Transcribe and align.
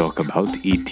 talk 0.00 0.18
about 0.20 0.48
ET. 0.62 0.90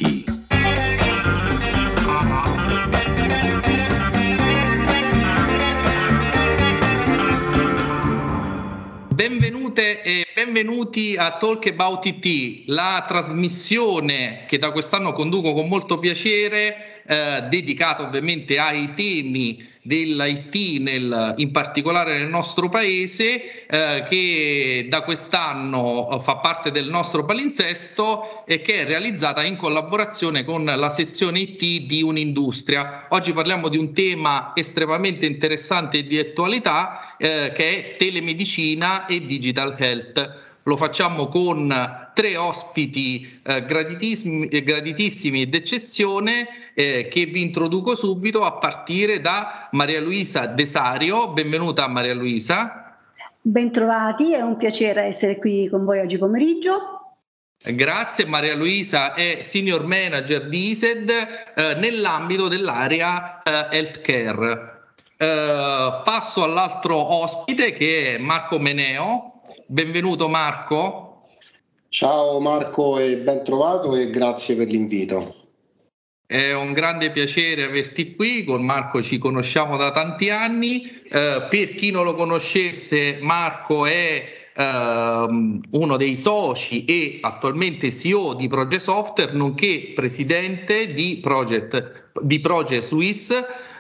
Benvenute 9.15 10.03
e 10.03 10.27
benvenuti 10.35 11.17
a 11.17 11.39
Talk 11.39 11.69
About 11.69 12.05
IT, 12.05 12.65
la 12.67 13.07
trasmissione 13.09 14.45
che 14.47 14.59
da 14.59 14.73
quest'anno 14.73 15.13
conduco 15.13 15.55
con 15.55 15.69
molto 15.69 15.99
piacere, 15.99 17.03
eh, 17.07 17.47
dedicata 17.49 18.03
ovviamente 18.03 18.59
ai 18.59 18.93
temi 18.93 19.68
dell'IT 19.83 20.81
nel, 20.81 21.35
in 21.37 21.51
particolare 21.51 22.19
nel 22.19 22.29
nostro 22.29 22.69
paese 22.69 23.67
eh, 23.67 24.05
che 24.09 24.87
da 24.89 25.03
quest'anno 25.03 26.11
eh, 26.11 26.21
fa 26.21 26.37
parte 26.37 26.71
del 26.71 26.89
nostro 26.89 27.25
palinsesto 27.25 28.45
e 28.47 28.61
che 28.61 28.81
è 28.81 28.85
realizzata 28.85 29.45
in 29.45 29.57
collaborazione 29.57 30.45
con 30.45 30.65
la 30.65 30.89
sezione 30.89 31.41
IT 31.41 31.87
di 31.87 32.03
Un'Industria. 32.03 33.07
Oggi 33.11 33.33
parliamo 33.33 33.69
di 33.69 33.79
un 33.79 33.93
tema 33.93 34.53
estremamente 34.55 35.27
interessante 35.27 35.99
e 35.99 36.07
di 36.07 36.19
attualità 36.19 37.17
eh, 37.17 37.53
che 37.55 37.95
è 37.95 37.97
telemedicina 37.97 39.07
e 39.07 39.25
digital 39.25 39.75
health. 39.79 40.47
Lo 40.69 40.77
facciamo 40.77 41.29
con 41.29 42.11
tre 42.13 42.37
ospiti 42.37 43.41
eh, 43.43 43.65
graditissimi, 43.65 44.49
graditissimi 44.49 45.41
ed 45.41 45.55
eccezione 45.55 46.47
eh, 46.75 47.09
che 47.11 47.25
vi 47.25 47.41
introduco 47.41 47.95
subito 47.95 48.45
a 48.45 48.53
partire 48.53 49.19
da 49.23 49.71
Maria 49.73 49.99
Luisa 49.99 50.45
Desario. 50.45 51.29
Benvenuta 51.29 51.89
Maria 51.89 52.13
Luisa. 52.13 52.99
Bentrovati, 53.41 54.35
è 54.35 54.43
un 54.43 54.59
piacere 54.59 55.05
essere 55.05 55.39
qui 55.39 55.69
con 55.71 55.87
voi 55.87 56.01
oggi 56.01 56.19
pomeriggio. 56.19 57.15
Grazie, 57.65 58.27
Maria 58.27 58.55
Luisa 58.55 59.15
è 59.15 59.39
Senior 59.45 59.87
Manager 59.87 60.51
di 60.51 60.69
ISED 60.69 61.09
eh, 61.09 61.75
nell'ambito 61.77 62.47
dell'area 62.47 63.41
eh, 63.43 63.75
healthcare. 63.75 64.91
Eh, 65.17 66.01
passo 66.05 66.43
all'altro 66.45 66.95
ospite 66.95 67.71
che 67.71 68.17
è 68.17 68.19
Marco 68.19 68.59
Meneo. 68.59 69.33
Benvenuto 69.71 70.29
Marco. 70.29 71.27
Ciao 71.91 72.41
Marco 72.41 72.99
e 72.99 73.19
ben 73.19 73.45
trovato 73.45 73.95
e 73.97 74.09
grazie 74.09 74.57
per 74.57 74.67
l'invito. 74.67 75.35
È 76.25 76.55
un 76.55 76.73
grande 76.73 77.11
piacere 77.11 77.65
averti 77.65 78.15
qui, 78.17 78.45
con 78.45 78.65
Marco 78.65 79.03
ci 79.03 79.19
conosciamo 79.19 79.77
da 79.77 79.91
tanti 79.91 80.31
anni. 80.31 81.03
Eh, 81.03 81.47
per 81.51 81.75
chi 81.75 81.91
non 81.91 82.05
lo 82.05 82.15
conoscesse, 82.15 83.19
Marco 83.21 83.85
è 83.85 84.25
eh, 84.55 85.63
uno 85.71 85.97
dei 85.99 86.17
soci 86.17 86.87
e 86.87 87.19
attualmente 87.21 87.93
CEO 87.93 88.33
di 88.33 88.49
Project 88.49 88.83
Software, 88.83 89.33
nonché 89.33 89.93
presidente 89.95 90.95
di 90.95 91.19
Project, 91.21 92.13
di 92.23 92.41
Project 92.41 92.85
Swiss 92.85 93.39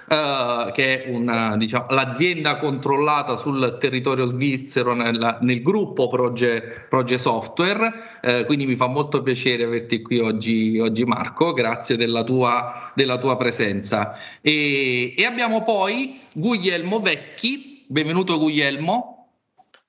eh, 0.09 0.71
che 0.73 1.05
è 1.05 1.11
una, 1.11 1.57
diciamo, 1.59 1.87
l'azienda 1.91 2.57
controllata 2.57 3.37
sul 3.37 3.77
territorio 3.79 4.25
svizzero 4.25 4.95
nella, 4.95 5.39
nel 5.43 5.61
gruppo 5.61 6.09
Proge, 6.09 6.87
Proge 6.89 7.19
Software. 7.19 8.17
Uh, 8.21 8.45
quindi 8.47 8.67
mi 8.67 8.75
fa 8.75 8.87
molto 8.87 9.23
piacere 9.23 9.65
averti 9.65 10.03
qui 10.03 10.19
oggi, 10.19 10.79
oggi 10.81 11.05
Marco, 11.05 11.53
grazie 11.53 11.97
della 11.97 12.25
tua, 12.25 12.91
della 12.95 13.19
tua 13.19 13.37
presenza. 13.37 14.17
E, 14.41 15.15
e 15.17 15.25
abbiamo 15.25 15.63
poi 15.63 16.21
Guglielmo 16.33 17.01
Vecchi, 17.01 17.85
benvenuto 17.87 18.39
Guglielmo. 18.39 19.29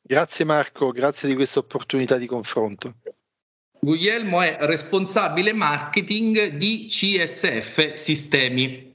Grazie 0.02 0.44
Marco, 0.44 0.92
grazie 0.92 1.30
di 1.30 1.36
questa 1.36 1.60
opportunità 1.60 2.18
di 2.18 2.26
confronto. 2.28 2.96
Guglielmo 3.80 4.42
è 4.42 4.58
responsabile 4.62 5.54
marketing 5.54 6.58
di 6.58 6.88
CSF 6.90 7.94
Sistemi. 7.94 8.89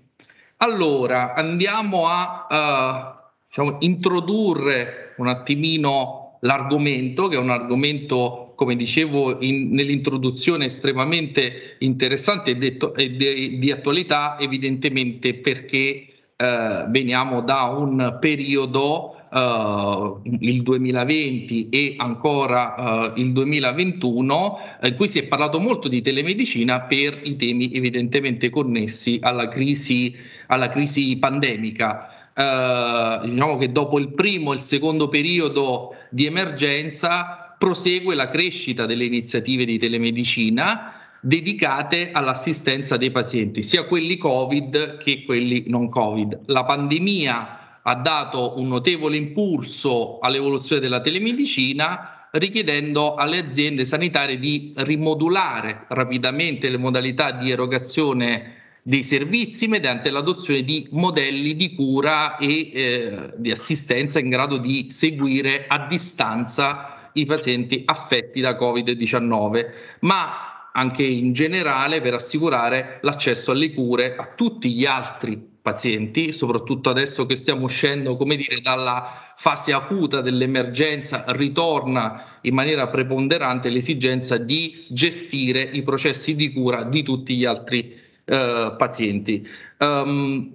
Allora, 0.64 1.34
andiamo 1.34 2.06
a 2.06 2.46
uh, 2.48 3.30
diciamo, 3.46 3.76
introdurre 3.80 5.12
un 5.18 5.28
attimino 5.28 6.38
l'argomento, 6.40 7.28
che 7.28 7.36
è 7.36 7.38
un 7.38 7.50
argomento, 7.50 8.54
come 8.56 8.74
dicevo 8.74 9.42
in, 9.42 9.72
nell'introduzione, 9.72 10.64
estremamente 10.64 11.76
interessante 11.80 12.52
e, 12.52 12.56
detto, 12.56 12.94
e 12.94 13.10
de, 13.10 13.58
di 13.58 13.70
attualità, 13.70 14.38
evidentemente 14.40 15.34
perché 15.34 16.06
uh, 16.34 16.88
veniamo 16.88 17.42
da 17.42 17.64
un 17.64 18.16
periodo 18.18 19.23
Uh, 19.34 20.20
il 20.22 20.62
2020 20.62 21.68
e 21.68 21.96
ancora 21.98 23.10
uh, 23.10 23.18
il 23.18 23.32
2021, 23.32 24.58
in 24.82 24.94
cui 24.94 25.08
si 25.08 25.18
è 25.18 25.26
parlato 25.26 25.58
molto 25.58 25.88
di 25.88 26.00
telemedicina 26.00 26.82
per 26.82 27.18
i 27.24 27.34
temi 27.34 27.72
evidentemente 27.72 28.48
connessi 28.48 29.18
alla 29.20 29.48
crisi 29.48 30.14
alla 30.46 30.68
crisi 30.68 31.16
pandemica. 31.16 32.08
Eh, 32.36 33.20
diciamo 33.28 33.56
che 33.56 33.70
dopo 33.70 33.98
il 33.98 34.10
primo 34.10 34.52
e 34.52 34.56
il 34.56 34.62
secondo 34.62 35.08
periodo 35.08 35.94
di 36.10 36.26
emergenza 36.26 37.54
prosegue 37.56 38.14
la 38.14 38.28
crescita 38.28 38.86
delle 38.86 39.04
iniziative 39.04 39.64
di 39.64 39.78
telemedicina 39.78 40.92
dedicate 41.20 42.10
all'assistenza 42.12 42.96
dei 42.96 43.10
pazienti, 43.10 43.62
sia 43.62 43.84
quelli 43.84 44.18
Covid 44.18 44.98
che 44.98 45.24
quelli 45.24 45.64
non 45.68 45.88
Covid. 45.88 46.40
La 46.46 46.64
pandemia 46.64 47.63
ha 47.86 47.94
dato 47.96 48.58
un 48.58 48.68
notevole 48.68 49.16
impulso 49.16 50.18
all'evoluzione 50.20 50.80
della 50.80 51.00
telemedicina 51.00 52.28
richiedendo 52.32 53.14
alle 53.14 53.38
aziende 53.38 53.84
sanitarie 53.84 54.38
di 54.38 54.72
rimodulare 54.76 55.84
rapidamente 55.88 56.68
le 56.68 56.78
modalità 56.78 57.30
di 57.30 57.50
erogazione 57.50 58.62
dei 58.82 59.02
servizi 59.02 59.68
mediante 59.68 60.10
l'adozione 60.10 60.62
di 60.62 60.88
modelli 60.90 61.56
di 61.56 61.74
cura 61.74 62.36
e 62.36 62.70
eh, 62.72 63.32
di 63.36 63.50
assistenza 63.50 64.18
in 64.18 64.28
grado 64.28 64.56
di 64.56 64.88
seguire 64.90 65.66
a 65.68 65.86
distanza 65.86 67.10
i 67.14 67.24
pazienti 67.24 67.82
affetti 67.86 68.40
da 68.40 68.58
Covid-19, 68.58 69.66
ma 70.00 70.70
anche 70.72 71.04
in 71.04 71.32
generale 71.32 72.00
per 72.00 72.14
assicurare 72.14 72.98
l'accesso 73.02 73.52
alle 73.52 73.72
cure 73.72 74.16
a 74.16 74.32
tutti 74.34 74.72
gli 74.72 74.84
altri 74.84 75.52
pazienti, 75.64 76.30
soprattutto 76.30 76.90
adesso 76.90 77.24
che 77.24 77.36
stiamo 77.36 77.64
uscendo, 77.64 78.16
come 78.16 78.36
dire, 78.36 78.60
dalla 78.60 79.32
fase 79.34 79.72
acuta 79.72 80.20
dell'emergenza, 80.20 81.24
ritorna 81.28 82.22
in 82.42 82.52
maniera 82.52 82.88
preponderante 82.88 83.70
l'esigenza 83.70 84.36
di 84.36 84.84
gestire 84.90 85.62
i 85.62 85.82
processi 85.82 86.36
di 86.36 86.52
cura 86.52 86.82
di 86.82 87.02
tutti 87.02 87.34
gli 87.34 87.46
altri 87.46 87.98
eh, 88.26 88.74
pazienti. 88.76 89.48
Um, 89.78 90.54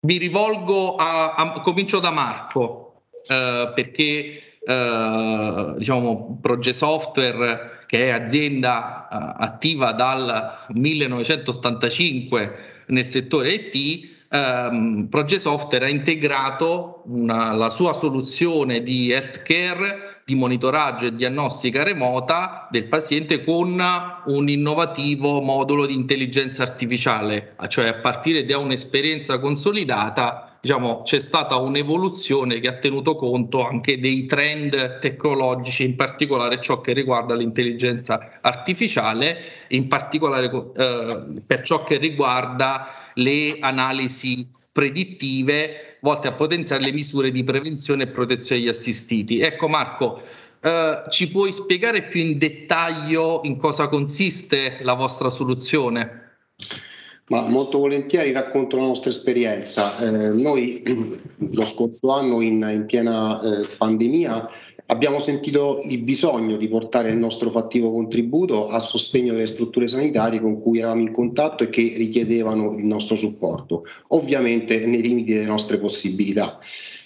mi 0.00 0.18
rivolgo 0.18 0.96
a, 0.96 1.36
a, 1.36 1.62
comincio 1.62 1.98
da 1.98 2.10
Marco, 2.10 3.04
uh, 3.12 3.72
perché 3.72 4.58
uh, 4.60 5.74
diciamo 5.78 6.38
Proge 6.38 6.74
Software, 6.74 7.84
che 7.86 8.08
è 8.08 8.10
azienda 8.10 9.08
uh, 9.10 9.42
attiva 9.42 9.92
dal 9.92 10.66
1985 10.68 12.84
nel 12.88 13.06
settore 13.06 13.54
IT, 13.54 14.18
ehm, 14.30 15.08
Proge 15.08 15.38
Software 15.38 15.86
ha 15.86 15.90
integrato 15.90 17.02
una, 17.06 17.54
la 17.54 17.68
sua 17.68 17.92
soluzione 17.92 18.82
di 18.82 19.10
healthcare 19.10 20.22
di 20.24 20.36
monitoraggio 20.36 21.06
e 21.06 21.16
diagnostica 21.16 21.82
remota 21.82 22.68
del 22.70 22.86
paziente 22.86 23.42
con 23.42 23.82
un 24.26 24.48
innovativo 24.48 25.40
modulo 25.40 25.86
di 25.86 25.94
intelligenza 25.94 26.62
artificiale, 26.62 27.56
cioè 27.66 27.88
a 27.88 27.94
partire 27.94 28.44
da 28.44 28.58
un'esperienza 28.58 29.40
consolidata, 29.40 30.49
diciamo, 30.60 31.02
c'è 31.02 31.18
stata 31.18 31.56
un'evoluzione 31.56 32.60
che 32.60 32.68
ha 32.68 32.78
tenuto 32.78 33.16
conto 33.16 33.66
anche 33.66 33.98
dei 33.98 34.26
trend 34.26 34.98
tecnologici, 34.98 35.84
in 35.84 35.96
particolare 35.96 36.60
ciò 36.60 36.80
che 36.80 36.92
riguarda 36.92 37.34
l'intelligenza 37.34 38.38
artificiale, 38.40 39.42
in 39.68 39.88
particolare 39.88 40.50
eh, 40.76 41.42
per 41.46 41.62
ciò 41.62 41.82
che 41.82 41.96
riguarda 41.96 43.12
le 43.14 43.56
analisi 43.60 44.46
predittive 44.72 45.98
volte 46.00 46.28
a 46.28 46.32
potenziare 46.32 46.82
le 46.82 46.92
misure 46.92 47.30
di 47.30 47.42
prevenzione 47.42 48.04
e 48.04 48.08
protezione 48.08 48.60
degli 48.60 48.70
assistiti. 48.70 49.40
Ecco 49.40 49.68
Marco, 49.68 50.22
eh, 50.62 51.04
ci 51.10 51.30
puoi 51.30 51.52
spiegare 51.52 52.04
più 52.04 52.20
in 52.20 52.38
dettaglio 52.38 53.40
in 53.44 53.56
cosa 53.56 53.88
consiste 53.88 54.78
la 54.82 54.94
vostra 54.94 55.30
soluzione? 55.30 56.29
Ma 57.30 57.48
molto 57.48 57.78
volentieri 57.78 58.32
racconto 58.32 58.76
la 58.76 58.82
nostra 58.82 59.10
esperienza. 59.10 59.96
Eh, 59.98 60.32
noi 60.32 60.82
lo 61.52 61.64
scorso 61.64 62.10
anno 62.10 62.40
in, 62.40 62.68
in 62.72 62.86
piena 62.86 63.40
eh, 63.40 63.66
pandemia 63.78 64.48
abbiamo 64.86 65.20
sentito 65.20 65.80
il 65.84 65.98
bisogno 65.98 66.56
di 66.56 66.68
portare 66.68 67.10
il 67.10 67.16
nostro 67.16 67.48
fattivo 67.50 67.92
contributo 67.92 68.68
a 68.68 68.80
sostegno 68.80 69.32
delle 69.32 69.46
strutture 69.46 69.86
sanitarie 69.86 70.40
con 70.40 70.60
cui 70.60 70.78
eravamo 70.78 71.02
in 71.02 71.12
contatto 71.12 71.62
e 71.62 71.70
che 71.70 71.94
richiedevano 71.96 72.76
il 72.76 72.84
nostro 72.84 73.14
supporto, 73.14 73.84
ovviamente 74.08 74.84
nei 74.86 75.00
limiti 75.00 75.32
delle 75.32 75.46
nostre 75.46 75.78
possibilità. 75.78 76.58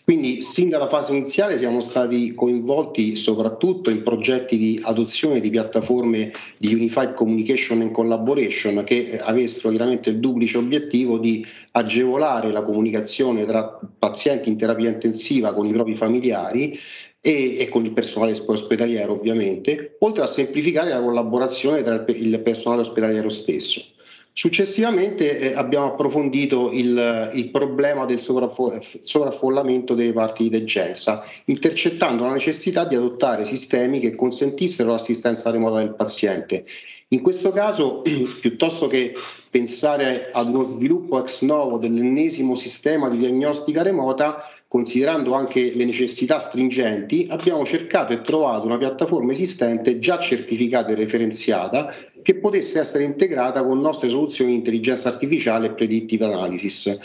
Quindi 0.05 0.43
sin 0.43 0.69
dalla 0.69 0.87
fase 0.87 1.13
iniziale 1.17 1.57
siamo 1.57 1.81
stati 1.81 2.35
coinvolti 2.35 3.17
soprattutto 3.17 3.89
in 3.89 4.03
progetti 4.03 4.59
di 4.59 4.79
adozione 4.83 5.41
di 5.41 5.49
piattaforme 5.49 6.31
di 6.59 6.75
Unified 6.75 7.15
Communication 7.15 7.81
and 7.81 7.91
Collaboration 7.91 8.85
che 8.85 9.19
avessero 9.19 9.71
chiaramente 9.71 10.11
il 10.11 10.21
duplice 10.21 10.59
obiettivo 10.59 11.17
di 11.17 11.43
agevolare 11.71 12.53
la 12.53 12.61
comunicazione 12.61 13.47
tra 13.47 13.81
pazienti 13.99 14.51
in 14.51 14.59
terapia 14.59 14.91
intensiva 14.91 15.55
con 15.55 15.67
i 15.67 15.73
propri 15.73 15.97
familiari 15.97 16.79
e, 17.23 17.67
con 17.71 17.87
il 17.87 17.95
personale 17.95 18.39
ospedaliero 18.47 19.15
ovviamente, 19.15 19.97
oltre 20.01 20.25
a 20.25 20.27
semplificare 20.27 20.91
la 20.91 21.01
collaborazione 21.01 21.83
tra 21.83 22.05
il 22.09 22.41
personale 22.43 22.83
ospedaliero 22.83 23.31
stesso. 23.31 23.94
Successivamente 24.37 25.39
eh, 25.39 25.55
abbiamo 25.55 25.93
approfondito 25.93 26.73
il, 26.73 27.31
il 27.35 27.51
problema 27.51 28.05
del 28.05 28.19
sovraffollamento 28.19 29.95
delle 29.95 30.13
parti 30.13 30.43
di 30.43 30.49
degenza, 30.49 31.25
intercettando 31.45 32.25
la 32.25 32.33
necessità 32.33 32.85
di 32.85 32.97
adottare 32.97 33.45
sistemi 33.45 34.01
che 34.01 34.17
consentissero 34.17 34.91
l'assistenza 34.91 35.53
remota 35.53 35.79
del 35.79 35.95
paziente. 35.95 36.65
In 37.09 37.23
questo 37.23 37.53
caso, 37.53 38.03
piuttosto 38.41 38.89
che 38.89 39.15
pensare 39.49 40.33
ad 40.33 40.49
uno 40.49 40.65
sviluppo 40.65 41.23
ex 41.23 41.43
novo 41.43 41.79
dell'ennesimo 41.79 42.57
sistema 42.57 43.09
di 43.09 43.19
diagnostica 43.19 43.85
remota, 43.85 44.43
considerando 44.75 45.35
anche 45.35 45.73
le 45.73 45.85
necessità 45.85 46.41
stringenti, 46.41 47.29
abbiamo 47.31 47.65
cercato 47.65 48.13
e 48.13 48.23
trovato 48.23 48.67
una 48.67 48.77
piattaforma 48.77 49.31
esistente 49.31 50.01
già 50.01 50.19
certificata 50.19 50.91
e 50.91 50.97
referenziata 50.97 51.95
che 52.21 52.35
potesse 52.39 52.81
essere 52.81 53.05
integrata 53.05 53.65
con 53.65 53.79
nostre 53.79 54.09
soluzioni 54.09 54.51
di 54.51 54.57
intelligenza 54.57 55.11
artificiale 55.11 55.69
e 55.69 55.75
predictive 55.75 56.25
analysis. 56.25 56.99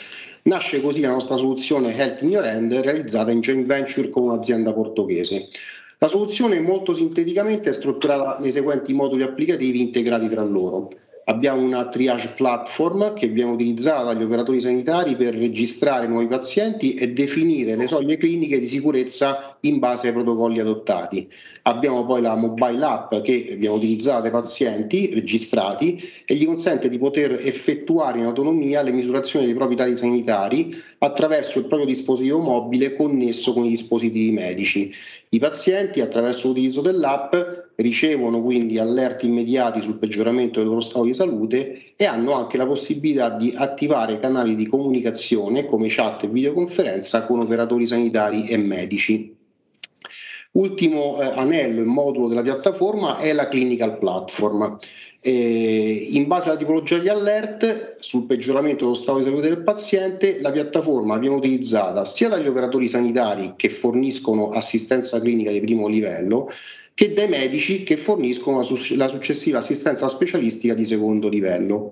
Nasce 0.45 0.81
così 0.81 1.01
la 1.01 1.11
nostra 1.11 1.37
soluzione 1.37 1.95
Health 1.95 2.23
in 2.23 2.31
Your 2.31 2.45
Hand 2.45 2.73
realizzata 2.73 3.29
in 3.29 3.41
joint 3.41 3.67
venture 3.67 4.09
con 4.09 4.23
un'azienda 4.23 4.73
portoghese. 4.73 5.47
La 5.99 6.07
soluzione 6.07 6.59
molto 6.61 6.93
sinteticamente 6.93 7.69
è 7.69 7.73
strutturata 7.73 8.39
nei 8.39 8.51
seguenti 8.51 8.93
moduli 8.93 9.21
applicativi 9.21 9.79
integrati 9.79 10.27
tra 10.27 10.41
loro. 10.41 10.89
Abbiamo 11.29 11.61
una 11.61 11.87
triage 11.89 12.29
platform 12.35 13.13
che 13.13 13.27
viene 13.27 13.51
utilizzata 13.51 14.13
dagli 14.13 14.23
operatori 14.23 14.59
sanitari 14.59 15.15
per 15.15 15.35
registrare 15.35 16.07
nuovi 16.07 16.25
pazienti 16.25 16.95
e 16.95 17.13
definire 17.13 17.75
le 17.75 17.85
soglie 17.85 18.17
cliniche 18.17 18.59
di 18.59 18.67
sicurezza 18.67 19.55
in 19.61 19.77
base 19.77 20.07
ai 20.07 20.13
protocolli 20.13 20.59
adottati. 20.59 21.29
Abbiamo 21.63 22.03
poi 22.03 22.21
la 22.21 22.33
mobile 22.33 22.83
app 22.83 23.13
che 23.21 23.55
viene 23.59 23.75
utilizzata 23.75 24.21
dai 24.21 24.31
pazienti 24.31 25.11
registrati 25.13 26.01
e 26.25 26.33
gli 26.33 26.47
consente 26.47 26.89
di 26.89 26.97
poter 26.97 27.33
effettuare 27.33 28.17
in 28.17 28.25
autonomia 28.25 28.81
le 28.81 28.91
misurazioni 28.91 29.45
dei 29.45 29.53
propri 29.53 29.75
dati 29.75 29.95
sanitari 29.95 30.75
attraverso 30.99 31.59
il 31.59 31.65
proprio 31.65 31.87
dispositivo 31.87 32.39
mobile 32.39 32.95
connesso 32.95 33.53
con 33.53 33.65
i 33.65 33.69
dispositivi 33.69 34.31
medici. 34.31 34.91
I 35.29 35.39
pazienti, 35.39 36.01
attraverso 36.01 36.47
l'utilizzo 36.47 36.81
dell'app, 36.81 37.35
ricevono 37.75 38.41
quindi 38.41 38.77
allerti 38.77 39.25
immediati 39.25 39.81
sul 39.81 39.97
peggioramento 39.97 40.59
del 40.59 40.67
loro 40.67 40.81
stato 40.81 41.05
di 41.05 41.13
salute 41.13 41.93
e 41.95 42.05
hanno 42.05 42.33
anche 42.33 42.57
la 42.57 42.65
possibilità 42.65 43.29
di 43.29 43.53
attivare 43.55 44.19
canali 44.19 44.55
di 44.55 44.67
comunicazione 44.67 45.65
come 45.65 45.87
chat 45.89 46.23
e 46.23 46.27
videoconferenza 46.27 47.23
con 47.25 47.39
operatori 47.39 47.87
sanitari 47.87 48.47
e 48.47 48.57
medici. 48.57 49.37
Ultimo 50.51 51.21
eh, 51.21 51.25
anello 51.25 51.81
e 51.81 51.85
modulo 51.85 52.27
della 52.27 52.41
piattaforma 52.41 53.19
è 53.19 53.33
la 53.33 53.47
clinical 53.47 53.99
platform. 53.99 54.79
Eh, 55.21 56.07
in 56.11 56.27
base 56.27 56.47
alla 56.47 56.57
tipologia 56.57 56.97
di 56.97 57.09
alert 57.09 57.97
sul 57.99 58.25
peggioramento 58.25 58.85
dello 58.85 58.95
stato 58.95 59.19
di 59.19 59.25
salute 59.25 59.49
del 59.49 59.63
paziente, 59.63 60.39
la 60.39 60.51
piattaforma 60.51 61.17
viene 61.17 61.35
utilizzata 61.35 62.05
sia 62.05 62.29
dagli 62.29 62.47
operatori 62.47 62.87
sanitari 62.87 63.53
che 63.57 63.67
forniscono 63.67 64.51
assistenza 64.51 65.19
clinica 65.19 65.51
di 65.51 65.59
primo 65.59 65.87
livello, 65.87 66.49
che 66.93 67.13
dai 67.13 67.27
medici 67.27 67.83
che 67.83 67.97
forniscono 67.97 68.65
la, 68.95 69.07
successiva 69.09 69.57
assistenza 69.59 70.07
specialistica 70.07 70.73
di 70.73 70.85
secondo 70.85 71.27
livello. 71.27 71.91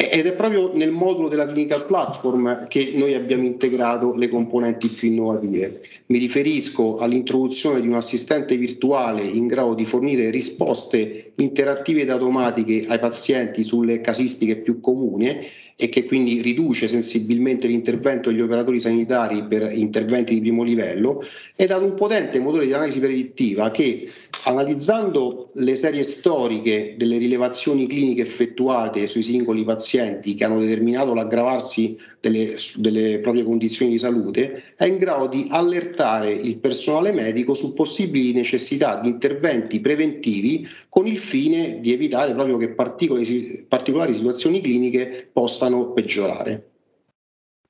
Ed 0.00 0.26
è 0.26 0.32
proprio 0.34 0.70
nel 0.74 0.92
modulo 0.92 1.26
della 1.26 1.44
clinical 1.44 1.84
platform 1.84 2.68
che 2.68 2.92
noi 2.94 3.14
abbiamo 3.14 3.42
integrato 3.42 4.14
le 4.14 4.28
componenti 4.28 4.86
più 4.86 5.08
innovative. 5.08 5.80
Mi 6.06 6.18
riferisco 6.18 6.98
all'introduzione 6.98 7.80
di 7.80 7.88
un 7.88 7.94
assistente 7.94 8.56
virtuale 8.56 9.22
in 9.24 9.48
grado 9.48 9.74
di 9.74 9.84
fornire 9.84 10.30
risposte 10.30 11.32
interattive 11.34 12.02
ed 12.02 12.10
automatiche 12.10 12.84
ai 12.86 13.00
pazienti 13.00 13.64
sulle 13.64 14.00
casistiche 14.00 14.58
più 14.58 14.78
comuni 14.78 15.36
e 15.80 15.88
che 15.88 16.04
quindi 16.06 16.42
riduce 16.42 16.86
sensibilmente 16.86 17.66
l'intervento 17.66 18.30
degli 18.30 18.40
operatori 18.40 18.78
sanitari 18.78 19.44
per 19.48 19.72
interventi 19.72 20.34
di 20.34 20.40
primo 20.40 20.62
livello 20.62 21.24
ed 21.54 21.72
ad 21.72 21.82
un 21.82 21.94
potente 21.94 22.38
motore 22.40 22.66
di 22.66 22.72
analisi 22.72 23.00
predittiva 23.00 23.70
che 23.72 24.08
analizzando 24.44 25.50
le 25.54 25.76
serie 25.76 26.02
storiche 26.02 26.94
delle 26.96 27.18
rilevazioni 27.18 27.86
cliniche 27.86 28.22
effettuate 28.22 29.06
sui 29.06 29.22
singoli 29.22 29.64
pazienti 29.64 30.34
che 30.34 30.44
hanno 30.44 30.60
determinato 30.60 31.14
l'aggravarsi 31.14 31.98
delle, 32.20 32.56
delle 32.76 33.18
proprie 33.20 33.44
condizioni 33.44 33.92
di 33.92 33.98
salute, 33.98 34.74
è 34.76 34.84
in 34.84 34.98
grado 34.98 35.26
di 35.26 35.46
allertare 35.50 36.30
il 36.30 36.58
personale 36.58 37.12
medico 37.12 37.54
su 37.54 37.74
possibili 37.74 38.32
necessità 38.32 39.00
di 39.00 39.08
interventi 39.08 39.80
preventivi 39.80 40.66
con 40.88 41.06
il 41.06 41.18
fine 41.18 41.80
di 41.80 41.92
evitare 41.92 42.32
proprio 42.34 42.56
che 42.56 42.70
particolari, 42.70 44.14
situazioni 44.14 44.60
cliniche 44.60 45.28
possano 45.32 45.92
peggiorare. 45.92 46.77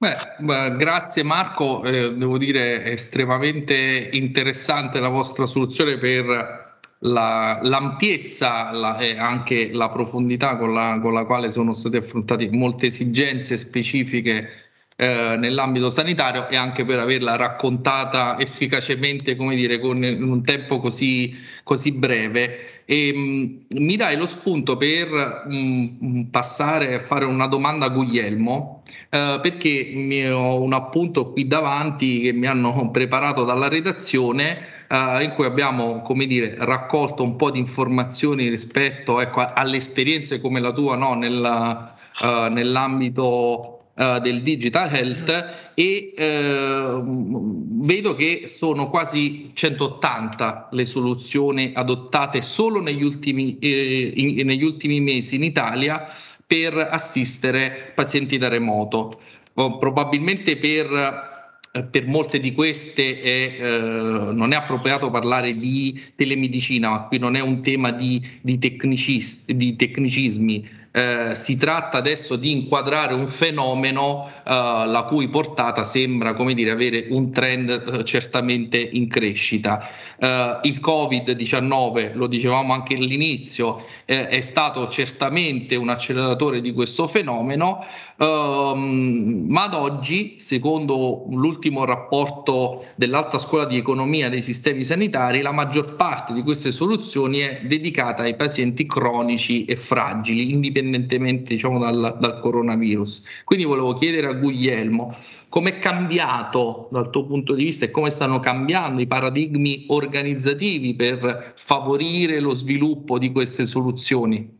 Beh, 0.00 0.76
grazie 0.76 1.24
Marco, 1.24 1.82
eh, 1.82 2.12
devo 2.14 2.38
dire 2.38 2.84
estremamente 2.84 4.10
interessante 4.12 5.00
la 5.00 5.08
vostra 5.08 5.44
soluzione 5.44 5.98
per 5.98 6.78
la, 7.00 7.58
l'ampiezza 7.62 8.70
la, 8.70 8.96
e 8.98 9.18
anche 9.18 9.72
la 9.72 9.88
profondità 9.88 10.56
con 10.56 10.72
la, 10.72 11.00
con 11.02 11.12
la 11.12 11.24
quale 11.24 11.50
sono 11.50 11.72
state 11.72 11.96
affrontate 11.96 12.48
molte 12.50 12.86
esigenze 12.86 13.56
specifiche 13.56 14.48
eh, 14.96 15.36
nell'ambito 15.36 15.90
sanitario 15.90 16.48
e 16.48 16.54
anche 16.54 16.84
per 16.84 17.00
averla 17.00 17.34
raccontata 17.34 18.38
efficacemente, 18.38 19.34
come 19.34 19.56
dire, 19.56 19.80
con 19.80 20.04
in 20.04 20.22
un 20.22 20.44
tempo 20.44 20.78
così, 20.78 21.36
così 21.64 21.90
breve. 21.92 22.77
E, 22.90 23.12
mh, 23.12 23.80
mi 23.80 23.96
dai 23.96 24.16
lo 24.16 24.24
spunto 24.24 24.78
per 24.78 25.44
mh, 25.46 26.28
passare 26.30 26.94
a 26.94 26.98
fare 26.98 27.26
una 27.26 27.46
domanda 27.46 27.84
a 27.84 27.88
Guglielmo, 27.90 28.82
eh, 29.10 29.38
perché 29.42 30.30
ho 30.32 30.62
un 30.62 30.72
appunto 30.72 31.32
qui 31.32 31.46
davanti 31.46 32.20
che 32.20 32.32
mi 32.32 32.46
hanno 32.46 32.88
preparato 32.90 33.44
dalla 33.44 33.68
redazione 33.68 34.56
eh, 34.88 35.22
in 35.22 35.32
cui 35.34 35.44
abbiamo 35.44 36.02
dire, 36.26 36.54
raccolto 36.60 37.22
un 37.22 37.36
po' 37.36 37.50
di 37.50 37.58
informazioni 37.58 38.48
rispetto 38.48 39.20
ecco, 39.20 39.46
alle 39.52 39.76
esperienze 39.76 40.40
come 40.40 40.58
la 40.58 40.72
tua 40.72 40.96
no, 40.96 41.12
nella, 41.12 41.94
uh, 42.22 42.50
nell'ambito 42.50 43.77
uh, 43.98 44.18
del 44.20 44.40
digital 44.42 44.94
health 44.94 45.72
e 45.74 46.14
uh, 46.16 47.84
vedo 47.84 48.14
che 48.14 48.44
sono 48.46 48.88
quasi 48.88 49.50
180 49.52 50.68
le 50.72 50.86
soluzioni 50.86 51.72
adottate 51.74 52.40
solo 52.40 52.80
negli 52.80 53.02
ultimi, 53.02 53.58
eh, 53.58 54.12
in, 54.14 54.46
negli 54.46 54.64
ultimi 54.64 55.00
mesi 55.00 55.34
in 55.34 55.42
Italia 55.42 56.06
per 56.46 56.74
assistere 56.76 57.92
pazienti 57.94 58.38
da 58.38 58.48
remoto. 58.48 59.20
Oh, 59.54 59.76
probabilmente 59.78 60.56
per 60.56 61.36
eh, 61.70 61.84
per 61.84 62.06
molte 62.06 62.40
di 62.40 62.52
queste 62.52 63.20
è, 63.20 63.56
eh, 63.60 64.32
non 64.32 64.52
è 64.52 64.56
appropriato 64.56 65.10
parlare 65.10 65.52
di 65.52 66.00
telemedicina, 66.16 66.88
ma 66.88 67.00
qui 67.02 67.18
non 67.18 67.34
è 67.34 67.40
un 67.40 67.60
tema 67.60 67.90
di, 67.90 68.26
di, 68.40 68.58
tecnicis, 68.58 69.44
di 69.52 69.76
tecnicismi, 69.76 70.68
eh, 70.90 71.34
si 71.34 71.56
tratta 71.56 71.98
adesso 71.98 72.36
di 72.36 72.50
inquadrare 72.50 73.14
un 73.14 73.26
fenomeno 73.26 74.28
eh, 74.28 74.52
la 74.52 75.04
cui 75.06 75.28
portata 75.28 75.84
sembra 75.84 76.34
come 76.34 76.54
dire, 76.54 76.70
avere 76.70 77.06
un 77.10 77.30
trend 77.30 77.70
eh, 77.70 78.04
certamente 78.04 78.78
in 78.78 79.08
crescita. 79.08 79.86
Eh, 80.18 80.58
il 80.62 80.80
Covid-19, 80.80 82.14
lo 82.14 82.26
dicevamo 82.26 82.72
anche 82.72 82.94
all'inizio, 82.94 83.84
eh, 84.04 84.28
è 84.28 84.40
stato 84.40 84.88
certamente 84.88 85.76
un 85.76 85.88
acceleratore 85.88 86.60
di 86.60 86.72
questo 86.72 87.06
fenomeno, 87.06 87.84
ehm, 88.18 89.44
ma 89.48 89.64
ad 89.64 89.74
oggi, 89.74 90.34
secondo 90.38 91.26
l'ultimo 91.30 91.84
rapporto 91.84 92.84
dell'Alta 92.96 93.38
Scuola 93.38 93.64
di 93.64 93.76
Economia 93.76 94.28
dei 94.28 94.42
Sistemi 94.42 94.84
Sanitari, 94.84 95.40
la 95.40 95.52
maggior 95.52 95.96
parte 95.96 96.32
di 96.32 96.42
queste 96.42 96.72
soluzioni 96.72 97.38
è 97.38 97.60
dedicata 97.64 98.22
ai 98.22 98.36
pazienti 98.36 98.86
cronici 98.86 99.64
e 99.64 99.76
fragili, 99.76 100.50
indipendentemente 100.50 101.54
diciamo, 101.54 101.78
dal, 101.78 102.16
dal 102.20 102.40
coronavirus. 102.40 103.42
Quindi 103.44 103.64
volevo 103.64 103.94
chiedere 103.94 104.26
a 104.26 104.32
Guglielmo 104.32 105.14
come 105.48 105.76
è 105.76 105.78
cambiato 105.78 106.88
dal 106.90 107.10
tuo 107.10 107.24
punto 107.24 107.54
di 107.54 107.64
vista 107.64 107.86
e 107.86 107.90
come 107.90 108.10
stanno 108.10 108.38
cambiando 108.38 109.00
i 109.00 109.06
paradigmi 109.06 109.86
organizzativi 109.88 110.94
per 110.94 111.54
favorire 111.56 112.38
lo 112.40 112.54
sviluppo 112.54 113.18
di 113.18 113.32
queste 113.32 113.64
soluzioni? 113.64 114.57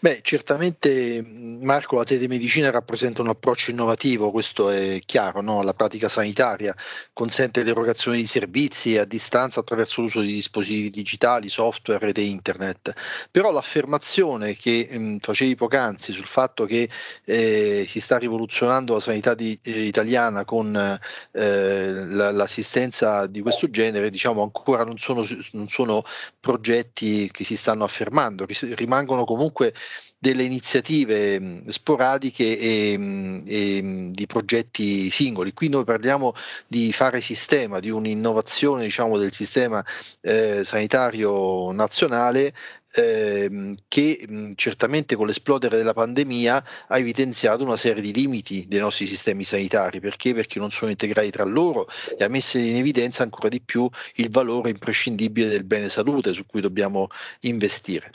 Beh, 0.00 0.20
certamente 0.22 1.24
Marco, 1.24 1.96
la 1.96 2.04
telemedicina 2.04 2.70
rappresenta 2.70 3.22
un 3.22 3.28
approccio 3.28 3.70
innovativo, 3.70 4.32
questo 4.32 4.68
è 4.70 4.98
chiaro, 5.04 5.40
no? 5.40 5.62
la 5.62 5.74
pratica 5.74 6.08
sanitaria 6.08 6.74
consente 7.12 7.62
l'erogazione 7.62 8.16
di 8.16 8.26
servizi 8.26 8.98
a 8.98 9.04
distanza 9.04 9.60
attraverso 9.60 10.00
l'uso 10.00 10.20
di 10.20 10.32
dispositivi 10.32 10.90
digitali, 10.90 11.48
software 11.48 12.08
ed 12.08 12.18
internet, 12.18 12.92
però 13.30 13.52
l'affermazione 13.52 14.56
che 14.56 14.88
mh, 14.90 15.18
facevi 15.18 15.54
poc'anzi 15.54 16.12
sul 16.12 16.24
fatto 16.24 16.64
che 16.64 16.88
eh, 17.24 17.84
si 17.86 18.00
sta 18.00 18.18
rivoluzionando 18.18 18.94
la 18.94 19.00
sanità 19.00 19.34
di, 19.34 19.56
eh, 19.62 19.82
italiana 19.82 20.44
con 20.44 20.74
eh, 20.74 21.92
la, 21.92 22.32
l'assistenza 22.32 23.26
di 23.26 23.40
questo 23.40 23.70
genere, 23.70 24.10
diciamo 24.10 24.42
ancora 24.42 24.82
non 24.82 24.98
sono, 24.98 25.24
non 25.52 25.68
sono 25.68 26.02
progetti 26.40 27.30
che 27.30 27.44
si 27.44 27.56
stanno 27.56 27.84
affermando, 27.84 28.46
rimangono 28.74 29.24
comunque 29.24 29.50
comunque 29.52 29.74
delle 30.18 30.44
iniziative 30.44 31.62
sporadiche 31.68 32.58
e, 32.58 33.42
e, 33.44 34.10
di 34.12 34.26
progetti 34.26 35.10
singoli. 35.10 35.52
Qui 35.52 35.68
noi 35.68 35.84
parliamo 35.84 36.32
di 36.66 36.92
fare 36.92 37.20
sistema, 37.20 37.80
di 37.80 37.90
un'innovazione 37.90 38.84
diciamo, 38.84 39.18
del 39.18 39.32
sistema 39.32 39.84
eh, 40.20 40.62
sanitario 40.64 41.72
nazionale 41.72 42.54
ehm, 42.92 43.74
che 43.88 44.52
certamente 44.54 45.16
con 45.16 45.26
l'esplodere 45.26 45.76
della 45.76 45.92
pandemia 45.92 46.64
ha 46.86 46.98
evidenziato 46.98 47.64
una 47.64 47.76
serie 47.76 48.02
di 48.02 48.12
limiti 48.12 48.66
dei 48.68 48.78
nostri 48.78 49.06
sistemi 49.06 49.42
sanitari. 49.42 49.98
Perché? 49.98 50.34
Perché 50.34 50.60
non 50.60 50.70
sono 50.70 50.92
integrati 50.92 51.30
tra 51.30 51.44
loro 51.44 51.88
e 52.16 52.22
ha 52.22 52.28
messo 52.28 52.58
in 52.58 52.76
evidenza 52.76 53.24
ancora 53.24 53.48
di 53.48 53.60
più 53.60 53.88
il 54.16 54.30
valore 54.30 54.70
imprescindibile 54.70 55.48
del 55.48 55.64
bene 55.64 55.88
salute 55.88 56.32
su 56.32 56.46
cui 56.46 56.60
dobbiamo 56.60 57.08
investire. 57.40 58.12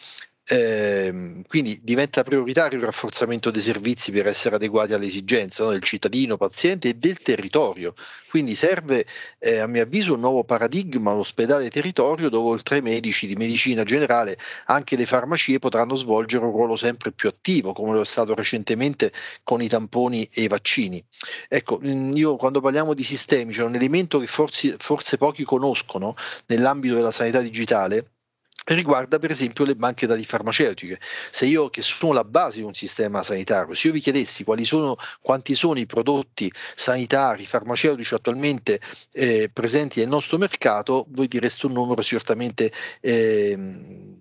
Eh, 0.49 1.43
quindi 1.45 1.81
diventa 1.83 2.23
prioritario 2.23 2.77
il 2.77 2.85
rafforzamento 2.85 3.51
dei 3.51 3.61
servizi 3.61 4.11
per 4.11 4.27
essere 4.27 4.55
adeguati 4.55 4.93
alle 4.93 5.05
esigenze 5.05 5.61
no, 5.61 5.71
del 5.71 5.83
cittadino, 5.83 6.37
paziente 6.37 6.87
e 6.87 6.93
del 6.93 7.19
territorio. 7.19 7.93
Quindi 8.29 8.55
serve, 8.55 9.05
eh, 9.39 9.57
a 9.59 9.67
mio 9.67 9.83
avviso, 9.83 10.13
un 10.13 10.21
nuovo 10.21 10.45
paradigma, 10.45 11.13
l'ospedale 11.13 11.69
territorio, 11.69 12.29
dove 12.29 12.49
oltre 12.49 12.75
ai 12.75 12.81
medici 12.81 13.27
di 13.27 13.35
medicina 13.35 13.83
generale 13.83 14.37
anche 14.67 14.95
le 14.95 15.05
farmacie 15.05 15.59
potranno 15.59 15.95
svolgere 15.95 16.45
un 16.45 16.51
ruolo 16.51 16.77
sempre 16.77 17.11
più 17.11 17.27
attivo, 17.27 17.73
come 17.73 17.93
lo 17.93 18.01
è 18.01 18.05
stato 18.05 18.33
recentemente 18.33 19.11
con 19.43 19.61
i 19.61 19.67
tamponi 19.67 20.29
e 20.31 20.43
i 20.43 20.47
vaccini. 20.47 21.03
Ecco, 21.49 21.79
io 21.83 22.37
quando 22.37 22.61
parliamo 22.61 22.93
di 22.93 23.03
sistemi 23.03 23.51
c'è 23.53 23.63
un 23.63 23.75
elemento 23.75 24.17
che 24.19 24.27
forse, 24.27 24.75
forse 24.79 25.17
pochi 25.17 25.43
conoscono 25.43 26.15
nell'ambito 26.45 26.95
della 26.95 27.11
sanità 27.11 27.41
digitale 27.41 28.11
riguarda 28.75 29.19
per 29.19 29.31
esempio 29.31 29.65
le 29.65 29.75
banche 29.75 30.07
dati 30.07 30.25
farmaceutiche. 30.25 30.99
Se 31.31 31.45
io 31.45 31.69
che 31.69 31.81
sono 31.81 32.13
la 32.13 32.23
base 32.23 32.57
di 32.57 32.63
un 32.63 32.73
sistema 32.73 33.23
sanitario, 33.23 33.73
se 33.73 33.87
io 33.87 33.93
vi 33.93 33.99
chiedessi 33.99 34.45
sono, 34.63 34.95
quanti 35.21 35.55
sono 35.55 35.79
i 35.79 35.85
prodotti 35.85 36.51
sanitari, 36.75 37.45
farmaceutici 37.45 38.13
attualmente 38.13 38.81
eh, 39.11 39.49
presenti 39.51 39.99
nel 39.99 40.09
nostro 40.09 40.37
mercato, 40.37 41.05
voi 41.09 41.27
direste 41.27 41.65
un 41.67 41.73
numero 41.73 42.01
certamente 42.01 42.71
eh, 42.99 43.57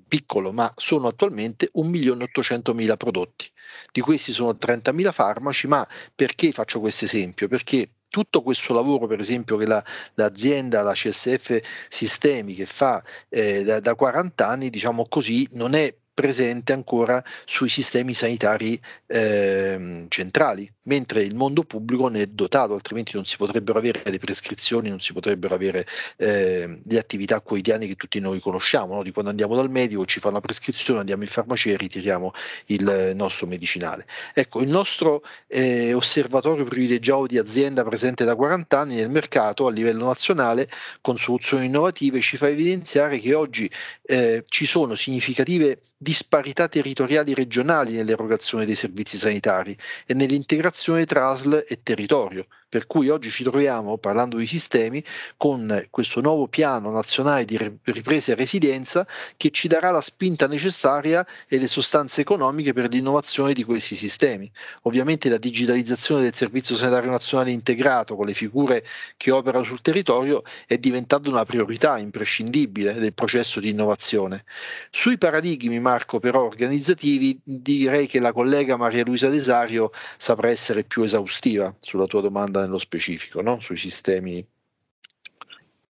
piccolo, 0.07 0.53
ma 0.53 0.73
sono 0.77 1.09
attualmente 1.09 1.71
1.800.000 1.75 2.97
prodotti. 2.97 3.51
Di 3.93 4.01
questi 4.01 4.33
sono 4.33 4.53
30.000 4.53 5.13
farmaci, 5.13 5.67
ma 5.67 5.87
perché 6.15 6.53
faccio 6.53 6.81
questo 6.81 7.05
esempio? 7.05 7.49
Perché 7.49 7.91
tutto 8.09 8.43
questo 8.43 8.75
lavoro, 8.75 9.07
per 9.07 9.19
esempio, 9.19 9.57
che 9.57 9.67
la, 9.67 9.83
l'azienda, 10.15 10.83
la 10.83 10.93
CSF 10.93 11.61
Sistemi, 11.89 12.55
che 12.55 12.67
fa 12.67 13.03
eh, 13.29 13.65
da, 13.65 13.81
da 13.81 13.95
40 13.95 14.47
anni, 14.47 14.71
diciamo 14.71 15.07
così, 15.09 15.49
non 15.53 15.75
è 15.75 15.95
presente 16.17 16.73
ancora 16.73 17.23
sui 17.45 17.69
sistemi 17.69 18.15
sanitari 18.15 18.81
eh, 19.07 20.07
centrali, 20.09 20.73
mentre 20.85 21.23
il 21.23 21.35
mondo 21.35 21.63
pubblico 21.63 22.09
ne 22.09 22.23
è 22.23 22.27
dotato, 22.27 22.73
altrimenti 22.73 23.13
non 23.15 23.27
si 23.27 23.37
potrebbero 23.37 23.79
avere 23.79 24.01
le 24.05 24.17
prescrizioni, 24.17 24.89
non 24.89 24.99
si 24.99 25.13
potrebbero 25.13 25.55
avere 25.55 25.87
eh, 26.17 26.81
le 26.83 26.99
attività 26.99 27.41
quotidiane 27.41 27.87
che 27.87 27.97
tutti 27.97 28.19
noi 28.19 28.41
conosciamo, 28.41 28.95
no? 28.95 29.03
di 29.03 29.13
quando 29.13 29.31
andiamo 29.31 29.55
dal 29.55 29.71
medico, 29.71 30.07
ci 30.07 30.19
fa 30.19 30.29
una 30.29 30.41
prescrizione, 30.41 31.01
andiamo 31.01 31.23
in 31.23 31.29
farmacia 31.29 31.73
e 31.73 31.77
ritiriamo 31.77 32.33
il 32.67 33.13
nostro 33.15 33.47
medicinale. 33.47 34.07
Ecco, 34.33 34.63
il 34.63 34.69
nostro 34.69 35.23
eh, 35.49 35.93
osservatorio 35.93 36.65
privilegiato 36.65 37.27
di 37.27 37.37
azienda 37.37 37.85
presente 37.85 38.25
da 38.25 38.35
40 38.35 38.79
anni 38.79 38.97
nel 38.97 39.11
mercato 39.11 39.67
a 39.67 39.71
livello 39.71 40.07
nazionale 40.07 40.67
con 41.03 41.19
soluzioni 41.19 41.67
innovative 41.67 42.21
ci 42.21 42.39
fa 42.39 42.49
evidenziare 42.49 43.19
che 43.19 43.35
oggi 43.35 43.71
eh, 44.03 44.45
ci 44.49 44.65
sono 44.65 44.95
significative 44.95 45.81
disparità 45.99 46.69
territoriali 46.69 47.35
regionali 47.35 47.95
nell'erogazione 47.95 48.65
dei 48.67 48.75
servizi 48.75 49.17
sanitari 49.17 49.77
e 50.07 50.15
nell'integrazione 50.15 51.05
tra 51.07 51.29
ASL 51.29 51.65
e 51.67 51.81
territorio, 51.83 52.47
per 52.77 52.87
cui 52.87 53.09
oggi 53.09 53.31
ci 53.31 53.43
troviamo, 53.43 53.97
parlando 53.97 54.37
di 54.37 54.47
sistemi, 54.47 55.03
con 55.39 55.87
questo 55.89 56.21
nuovo 56.21 56.47
piano 56.47 56.91
nazionale 56.91 57.47
di 57.47 57.57
ripresa 57.85 58.33
e 58.33 58.35
resilienza 58.35 59.07
che 59.39 59.49
ci 59.49 59.67
darà 59.67 59.91
la 59.91 60.03
spinta 60.03 60.47
necessaria 60.47 61.27
e 61.49 61.59
le 61.59 61.69
sostanze 61.69 62.21
economiche 62.21 62.75
per 62.75 62.91
l'innovazione 62.91 63.55
di 63.55 63.65
questi 63.65 63.95
sistemi. 63.95 64.53
Ovviamente 64.83 65.31
la 65.31 65.39
digitalizzazione 65.39 66.21
del 66.21 66.35
Servizio 66.35 66.77
Sanitario 66.77 67.11
Nazionale 67.11 67.51
integrato 67.51 68.15
con 68.15 68.27
le 68.27 68.35
figure 68.35 68.85
che 69.17 69.31
operano 69.31 69.65
sul 69.65 69.81
territorio 69.81 70.43
è 70.67 70.77
diventata 70.77 71.31
una 71.31 71.47
priorità 71.47 71.97
imprescindibile 71.97 72.93
del 72.93 73.15
processo 73.15 73.59
di 73.59 73.71
innovazione. 73.71 74.45
Sui 74.91 75.17
paradigmi, 75.17 75.81
Marco, 75.81 76.19
però 76.19 76.45
organizzativi, 76.45 77.41
direi 77.43 78.07
che 78.07 78.21
la 78.21 78.35
collega 78.35 78.77
Maria 78.77 79.03
Luisa 79.03 79.31
Desario 79.31 79.93
saprà 80.19 80.51
essere 80.51 80.85
più 80.85 81.05
esaustiva 81.05 81.75
sulla 81.79 82.05
tua 82.05 82.21
domanda 82.21 82.65
nello 82.67 82.79
specifico, 82.79 83.41
no? 83.41 83.59
sui 83.61 83.77
sistemi. 83.77 84.47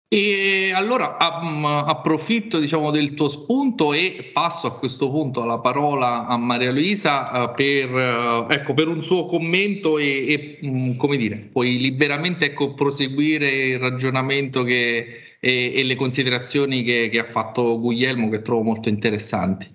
E 0.07 0.71
allora 0.71 1.17
approfitto 1.17 2.59
diciamo, 2.59 2.91
del 2.91 3.15
tuo 3.15 3.27
spunto 3.27 3.91
e 3.91 4.29
passo 4.31 4.67
a 4.67 4.77
questo 4.77 5.09
punto 5.09 5.43
la 5.43 5.59
parola 5.59 6.27
a 6.27 6.37
Maria 6.37 6.71
Luisa 6.71 7.43
uh, 7.43 7.53
per, 7.55 7.91
uh, 7.91 8.45
ecco, 8.49 8.73
per, 8.75 8.87
un 8.87 9.01
suo 9.01 9.25
commento 9.25 9.97
e, 9.97 10.05
e 10.27 10.59
um, 10.61 10.95
come 10.95 11.17
dire, 11.17 11.49
puoi 11.51 11.79
liberamente 11.79 12.45
ecco, 12.45 12.75
proseguire 12.75 13.49
il 13.49 13.79
ragionamento 13.79 14.63
che, 14.63 15.37
e, 15.39 15.73
e, 15.75 15.83
le 15.83 15.95
considerazioni 15.95 16.83
che, 16.83 17.09
che 17.11 17.19
ha 17.19 17.25
fatto 17.25 17.79
Guglielmo 17.79 18.29
che 18.29 18.41
trovo 18.41 18.61
molto 18.61 18.89
interessanti. 18.89 19.74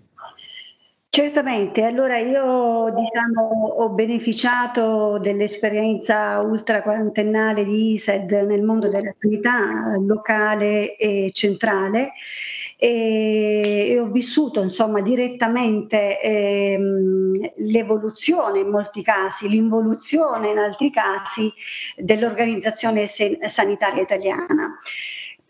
Certamente, 1.12 1.82
allora 1.82 2.18
io 2.18 2.84
diciamo, 2.94 3.66
ho 3.78 3.88
beneficiato 3.90 5.18
dell'esperienza 5.18 6.38
ultra 6.38 6.82
quarantennale 6.82 7.64
di 7.64 7.94
ISED 7.94 8.30
nel 8.46 8.62
mondo 8.62 8.88
della 8.88 9.12
sanità 9.18 9.96
locale 9.98 10.94
e 10.94 11.32
centrale 11.34 12.12
e, 12.76 13.98
ho 13.98 14.06
vissuto 14.06 14.62
insomma 14.62 15.00
direttamente 15.00 16.20
ehm, 16.20 17.32
l'evoluzione 17.56 18.60
in 18.60 18.68
molti 18.68 19.02
casi, 19.02 19.48
l'involuzione 19.48 20.50
in 20.50 20.58
altri 20.58 20.92
casi 20.92 21.52
dell'organizzazione 21.96 23.08
sanitaria 23.08 24.02
italiana. 24.02 24.78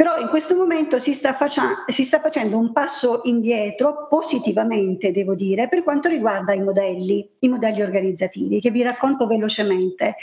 Però 0.01 0.19
in 0.19 0.29
questo 0.29 0.57
momento 0.57 0.99
si 0.99 1.13
sta, 1.13 1.35
faccia, 1.35 1.85
si 1.89 2.05
sta, 2.05 2.21
facendo 2.21 2.57
un 2.57 2.73
passo 2.73 3.21
indietro 3.25 4.07
positivamente, 4.09 5.13
devo 5.13 5.35
dire, 5.35 5.69
per 5.69 5.83
quanto 5.83 6.09
riguarda 6.09 6.55
i 6.55 6.63
modelli, 6.63 7.29
i 7.41 7.49
modelli 7.51 7.83
organizzativi, 7.83 8.63
che 8.63 8.71
vi 8.71 8.81
racconto 8.81 9.27
velocemente. 9.27 10.17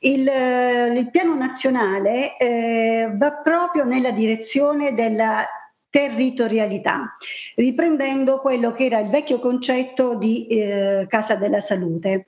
Il, 0.00 0.28
il 0.28 1.10
piano 1.12 1.36
nazionale 1.36 2.36
eh, 2.38 3.08
va 3.14 3.34
proprio 3.34 3.84
nella 3.84 4.10
direzione 4.10 4.94
della 4.94 5.46
territorialità, 5.88 7.16
riprendendo 7.54 8.40
quello 8.40 8.72
che 8.72 8.86
era 8.86 8.98
il 8.98 9.10
vecchio 9.10 9.38
concetto 9.38 10.16
di 10.16 10.48
eh, 10.48 11.06
casa 11.08 11.36
della 11.36 11.60
salute. 11.60 12.26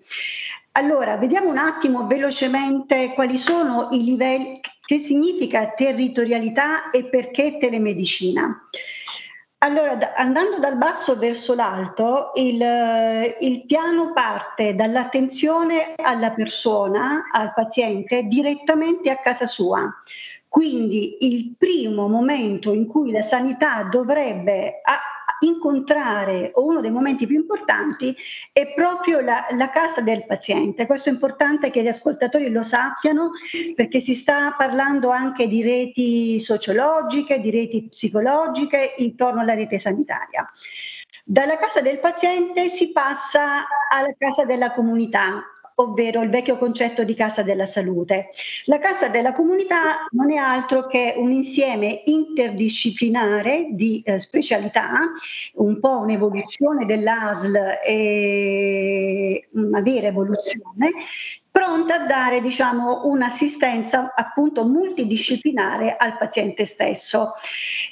Allora, 0.77 1.17
vediamo 1.17 1.49
un 1.49 1.57
attimo 1.57 2.07
velocemente 2.07 3.13
quali 3.15 3.39
sono 3.39 3.89
i 3.93 4.05
livelli, 4.05 4.61
che 4.87 4.99
significa 5.01 5.73
territorialità 5.73 6.91
e 6.91 7.05
perché 7.05 7.59
telemedicina. 7.59 8.67
Allora, 9.59 9.97
da, 9.97 10.13
andando 10.15 10.59
dal 10.59 10.77
basso 10.77 11.17
verso 11.17 11.55
l'alto, 11.55 12.31
il, 12.35 12.61
il, 13.41 13.65
piano 13.67 14.13
parte 14.13 14.75
dall'attenzione 14.75 15.95
alla 15.97 16.31
persona, 16.31 17.25
al 17.33 17.53
paziente, 17.53 18.25
direttamente 18.25 19.11
a 19.11 19.17
casa 19.17 19.47
sua. 19.47 19.93
Quindi 20.57 21.19
il 21.21 21.55
primo 21.59 22.09
momento 22.09 22.73
in 22.73 22.87
cui 22.87 23.13
la 23.13 23.21
sanità 23.21 23.83
dovrebbe 23.91 24.81
incontrare, 25.41 26.51
o 26.55 26.65
uno 26.65 26.81
dei 26.81 26.91
momenti 26.91 27.27
più 27.27 27.37
importanti, 27.37 28.17
è 28.55 28.73
proprio 28.73 29.21
la, 29.21 29.45
la 29.51 29.69
casa 29.69 30.01
del 30.01 30.25
paziente. 30.25 30.87
Questo 30.87 31.11
è 31.11 31.13
importante 31.13 31.69
che 31.69 31.83
gli 31.83 31.89
ascoltatori 31.89 32.49
lo 32.49 32.63
sappiano 32.63 33.33
perché 33.75 34.01
si 34.01 34.15
sta 34.15 34.55
parlando 34.57 35.11
anche 35.11 35.47
di 35.47 35.63
reti 35.63 36.41
sociologiche, 36.41 37.39
di 37.39 37.51
reti 37.51 37.89
psicologiche 37.89 38.95
intorno 38.97 39.43
alla 39.43 39.53
rete 39.53 39.79
sanitaria. 39.79 40.51
Dalla 41.23 41.59
casa 41.59 41.83
del 41.83 41.99
paziente 41.99 42.69
si 42.69 42.93
passa 42.93 43.67
alla 43.91 44.15
casa 44.17 44.47
della 44.47 44.73
comunità, 44.73 45.43
ovvero 45.77 46.23
il 46.23 46.31
vecchio 46.31 46.57
concetto 46.57 47.05
di 47.05 47.15
casa 47.15 47.43
della 47.43 47.67
salute. 47.67 48.29
La 48.65 48.79
casa 48.79 49.09
della 49.09 49.33
comunità 49.33 50.07
non 50.11 50.31
è 50.33 50.37
altro 50.37 50.87
che 50.87 51.15
un 51.17 51.33
insieme 51.33 52.03
interdisciplinare 52.07 53.69
di 53.71 54.03
eh, 54.05 54.19
specialità, 54.19 55.01
un 55.55 55.79
po' 55.79 55.99
un'evoluzione 55.99 56.87
dell'ASL 56.87 57.81
e 57.85 59.49
una 59.53 59.81
vera 59.81 60.07
evoluzione, 60.07 60.93
pronta 61.57 62.03
a 62.03 62.07
dare 62.07 62.43
diciamo, 62.43 63.07
un'assistenza 63.07 64.13
appunto 64.15 64.67
multidisciplinare 64.67 65.97
al 65.97 66.19
paziente 66.19 66.67
stesso 66.67 67.33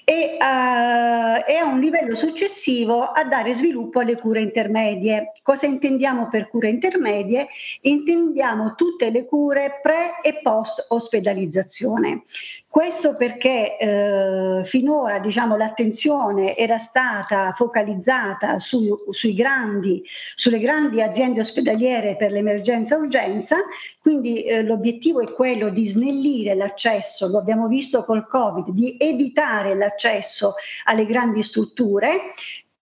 e, 0.05 0.37
uh, 0.39 1.51
e, 1.51 1.57
a 1.57 1.65
un 1.65 1.81
livello 1.81 2.15
successivo 2.15 3.05
a 3.05 3.25
dare 3.25 3.55
sviluppo 3.55 4.01
alle 4.01 4.19
cure 4.19 4.43
intermedie. 4.43 5.33
Cosa 5.41 5.65
intendiamo 5.65 6.29
per 6.29 6.51
cure 6.51 6.69
intermedie? 6.69 7.49
Intendiamo 7.81 8.75
tutte 8.75 9.09
le 9.09 9.25
cure 9.25 9.79
pre 9.81 10.21
e 10.23 10.41
post 10.43 10.85
ospedalizzazione. 10.89 12.21
Questo 12.75 13.15
perché 13.15 13.79
eh, 13.79 14.65
finora 14.65 15.21
diciamo, 15.21 15.57
l'attenzione 15.57 16.57
era 16.57 16.79
stata 16.79 17.53
focalizzata 17.53 18.59
su, 18.59 18.99
grandi, 19.33 20.03
sulle 20.35 20.59
grandi 20.59 21.01
aziende 21.01 21.39
ospedaliere 21.39 22.17
per 22.17 22.33
l'emergenza 22.33 22.97
urgenza, 23.55 23.59
quindi 24.01 24.45
eh, 24.45 24.63
l'obiettivo 24.63 25.21
è 25.21 25.33
quello 25.33 25.69
di 25.69 25.89
snellire 25.89 26.55
l'accesso, 26.55 27.29
lo 27.29 27.39
abbiamo 27.39 27.69
visto 27.69 28.03
col 28.05 28.27
Covid, 28.27 28.71
di 28.71 28.97
evitare 28.99 29.75
l'accesso 29.75 30.55
alle 30.85 31.07
grandi 31.07 31.43
strutture 31.43 32.33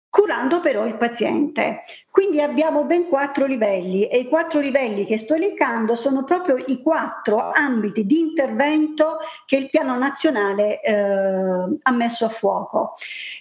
curando 0.10 0.62
però 0.62 0.86
il 0.86 0.96
paziente. 0.96 1.82
Quindi 2.16 2.40
abbiamo 2.40 2.86
ben 2.86 3.10
quattro 3.10 3.46
livelli 3.46 4.08
e 4.08 4.20
i 4.20 4.30
quattro 4.30 4.62
livelli 4.62 5.06
che 5.06 5.18
sto 5.18 5.34
elencando 5.34 5.96
sono 5.96 6.24
proprio 6.24 6.56
i 6.68 6.82
quattro 6.82 7.52
ambiti 7.52 8.06
di 8.06 8.20
intervento 8.20 9.18
che 9.46 9.58
il 9.58 9.70
piano 9.70 9.98
nazionale 9.98 10.80
eh, 10.80 10.94
ha 10.94 11.92
messo 11.92 12.24
a 12.24 12.30
fuoco. 12.30 12.94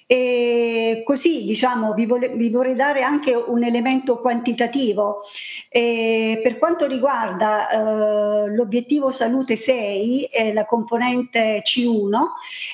E 0.09 1.03
così 1.05 1.45
diciamo 1.45 1.95
vi, 1.95 2.05
vole, 2.05 2.31
vi, 2.31 2.51
vorrei 2.51 2.75
dare 2.75 3.03
anche 3.03 3.33
un 3.33 3.63
elemento 3.63 4.19
quantitativo. 4.19 5.21
E 5.69 6.41
per 6.43 6.59
quanto 6.59 6.89
riguarda 6.89 7.69
eh, 7.69 8.49
l'obiettivo 8.57 9.13
salute 9.13 9.55
6, 9.55 10.25
eh, 10.25 10.53
la 10.53 10.65
componente 10.65 11.63
C1, 11.63 12.11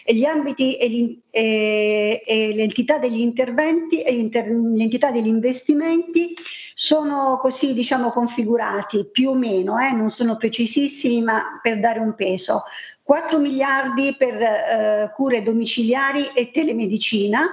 gli 0.06 0.24
ambiti 0.24 0.76
e, 0.78 1.18
e, 1.28 2.22
e 2.24 2.54
l'entità 2.54 2.96
degli 2.96 3.20
interventi 3.20 4.00
e 4.00 4.12
l'entità 4.12 5.10
degli 5.10 5.26
investimenti 5.26 5.88
strumenti 5.90 6.34
sono 6.74 7.36
così 7.38 7.74
diciamo 7.74 8.10
configurati 8.10 9.06
più 9.10 9.30
o 9.30 9.34
meno, 9.34 9.78
eh, 9.78 9.90
non 9.90 10.08
sono 10.08 10.36
precisissimi 10.36 11.20
ma 11.20 11.58
per 11.60 11.80
dare 11.80 11.98
un 11.98 12.14
peso. 12.14 12.62
4 13.02 13.38
miliardi 13.38 14.14
per 14.16 14.40
eh, 14.40 15.10
cure 15.12 15.42
domiciliari 15.42 16.28
e 16.32 16.52
telemedicina, 16.52 17.44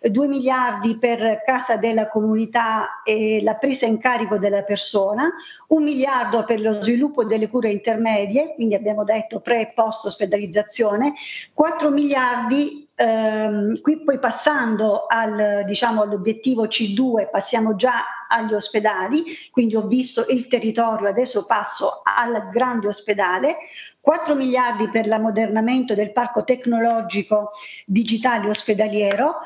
2 0.00 0.26
miliardi 0.28 0.98
per 0.98 1.42
casa 1.44 1.76
della 1.76 2.08
comunità 2.08 3.02
e 3.04 3.42
la 3.42 3.54
presa 3.54 3.86
in 3.86 3.98
carico 3.98 4.38
della 4.38 4.62
persona, 4.62 5.28
1 5.66 5.84
miliardo 5.84 6.44
per 6.44 6.60
lo 6.60 6.72
sviluppo 6.72 7.24
delle 7.24 7.48
cure 7.48 7.70
intermedie, 7.70 8.54
quindi 8.54 8.76
abbiamo 8.76 9.02
detto 9.02 9.40
pre 9.40 9.62
e 9.62 9.72
post 9.74 10.06
ospedalizzazione, 10.06 11.12
4 11.52 11.90
miliardi 11.90 12.88
ehm, 13.00 13.80
qui 13.80 14.02
poi 14.04 14.18
passando 14.18 15.06
al, 15.06 15.64
diciamo, 15.64 16.02
all'obiettivo 16.02 16.66
C2 16.66 17.30
passiamo 17.30 17.74
già 17.74 18.26
agli 18.28 18.52
ospedali, 18.52 19.24
quindi 19.50 19.74
ho 19.74 19.86
visto 19.86 20.26
il 20.28 20.46
territorio, 20.46 21.08
adesso 21.08 21.46
passo 21.46 22.02
al 22.04 22.50
grande 22.52 22.88
ospedale, 22.88 23.56
4 24.00 24.34
miliardi 24.34 24.88
per 24.88 25.06
l'ammodernamento 25.06 25.94
del 25.94 26.12
parco 26.12 26.44
tecnologico 26.44 27.50
digitale 27.86 28.48
ospedaliero, 28.48 29.36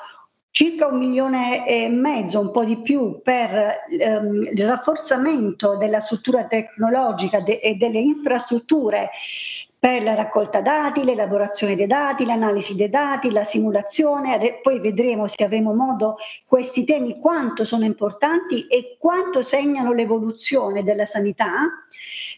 circa 0.50 0.86
un 0.86 0.98
milione 0.98 1.66
e 1.66 1.88
mezzo, 1.88 2.38
un 2.38 2.52
po' 2.52 2.62
di 2.62 2.76
più, 2.76 3.20
per 3.22 3.86
ehm, 3.90 4.50
il 4.52 4.66
rafforzamento 4.66 5.76
della 5.76 5.98
struttura 5.98 6.44
tecnologica 6.44 7.40
de- 7.40 7.58
e 7.58 7.74
delle 7.74 7.98
infrastrutture 7.98 9.10
per 9.84 10.02
la 10.02 10.14
raccolta 10.14 10.62
dati, 10.62 11.04
l'elaborazione 11.04 11.76
dei 11.76 11.86
dati, 11.86 12.24
l'analisi 12.24 12.74
dei 12.74 12.88
dati, 12.88 13.30
la 13.30 13.44
simulazione, 13.44 14.60
poi 14.62 14.80
vedremo 14.80 15.26
se 15.26 15.44
avremo 15.44 15.74
modo 15.74 16.16
questi 16.46 16.84
temi 16.84 17.18
quanto 17.20 17.64
sono 17.64 17.84
importanti 17.84 18.66
e 18.66 18.96
quanto 18.98 19.42
segnano 19.42 19.92
l'evoluzione 19.92 20.82
della 20.82 21.04
sanità 21.04 21.84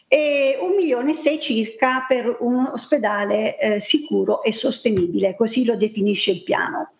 e 0.09 0.57
un 0.59 0.75
milione 0.75 1.11
e 1.11 1.13
sei 1.15 1.39
circa 1.39 2.03
per 2.05 2.35
un 2.41 2.65
ospedale 2.65 3.57
eh, 3.57 3.79
sicuro 3.79 4.43
e 4.43 4.51
sostenibile, 4.51 5.33
così 5.37 5.63
lo 5.63 5.77
definisce 5.77 6.31
il 6.31 6.43
piano. 6.43 6.95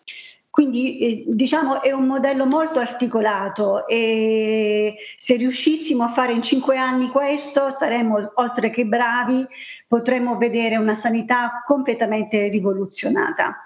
Quindi 0.50 0.98
eh, 0.98 1.24
diciamo 1.28 1.82
è 1.82 1.92
un 1.92 2.06
modello 2.06 2.46
molto 2.46 2.78
articolato 2.78 3.86
e 3.86 4.96
se 5.16 5.36
riuscissimo 5.36 6.02
a 6.02 6.08
fare 6.08 6.32
in 6.32 6.42
cinque 6.42 6.76
anni 6.76 7.08
questo 7.08 7.70
saremmo 7.70 8.32
oltre 8.34 8.70
che 8.70 8.84
bravi, 8.84 9.46
potremmo 9.86 10.36
vedere 10.36 10.76
una 10.76 10.94
sanità 10.94 11.62
completamente 11.64 12.48
rivoluzionata. 12.48 13.62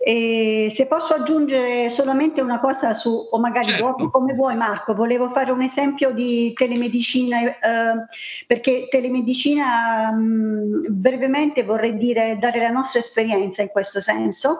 E 0.00 0.70
se 0.72 0.86
posso 0.86 1.12
aggiungere 1.14 1.90
solamente 1.90 2.40
una 2.40 2.60
cosa 2.60 2.94
su, 2.94 3.10
o 3.30 3.38
magari 3.40 3.72
certo. 3.72 3.94
vuoi, 3.96 4.10
come 4.12 4.32
vuoi 4.32 4.54
Marco, 4.54 4.94
volevo 4.94 5.28
fare 5.28 5.50
un 5.50 5.60
esempio 5.60 6.12
di 6.12 6.52
telemedicina, 6.52 7.40
eh, 7.40 8.06
perché 8.46 8.86
telemedicina 8.88 10.12
mh, 10.12 10.86
brevemente 10.90 11.64
vorrei 11.64 11.96
dire, 11.96 12.36
dare 12.38 12.60
la 12.60 12.70
nostra 12.70 13.00
esperienza 13.00 13.62
in 13.62 13.68
questo 13.70 14.00
senso. 14.00 14.58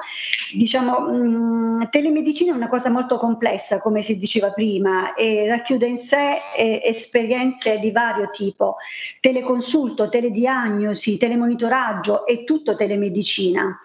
Diciamo, 0.55 0.99
mh, 1.03 1.91
telemedicina 1.91 2.51
è 2.51 2.57
una 2.57 2.69
cosa 2.69 2.91
molto 2.91 3.17
complessa, 3.17 3.79
come 3.79 4.03
si 4.03 4.19
diceva 4.19 4.51
prima, 4.51 5.15
e 5.15 5.47
racchiude 5.47 5.87
in 5.87 5.99
sé 5.99 6.41
eh, 6.57 6.83
esperienze 6.83 7.79
di 7.79 7.93
vario 7.93 8.31
tipo, 8.33 8.77
teleconsulto, 9.21 10.09
telediagnosi, 10.09 11.17
telemonitoraggio, 11.17 12.27
è 12.27 12.43
tutto 12.43 12.75
telemedicina. 12.75 13.79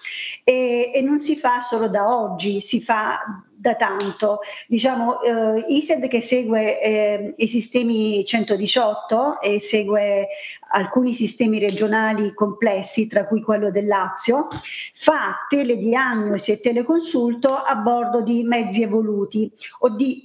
E, 0.43 0.91
e 0.95 1.01
non 1.01 1.19
si 1.19 1.41
fa 1.43 1.59
solo 1.59 1.89
da 1.89 2.07
oggi, 2.07 2.61
si 2.61 2.79
fa 2.79 3.19
da 3.53 3.75
tanto. 3.75 4.39
Diciamo, 4.65 5.21
eh, 5.21 5.65
ISED 5.67 6.07
che 6.07 6.21
segue 6.21 6.81
eh, 6.81 7.33
i 7.35 7.47
sistemi 7.47 8.23
118 8.23 9.41
e 9.41 9.59
segue 9.59 10.29
alcuni 10.73 11.13
sistemi 11.13 11.59
regionali 11.59 12.33
complessi, 12.33 13.07
tra 13.07 13.25
cui 13.25 13.41
quello 13.41 13.71
del 13.71 13.85
Lazio, 13.85 14.47
fa 14.93 15.45
telediagnosi 15.47 16.51
e 16.51 16.59
teleconsulto 16.59 17.55
a 17.55 17.75
bordo 17.75 18.21
di 18.21 18.43
mezzi 18.43 18.81
evoluti, 18.81 19.51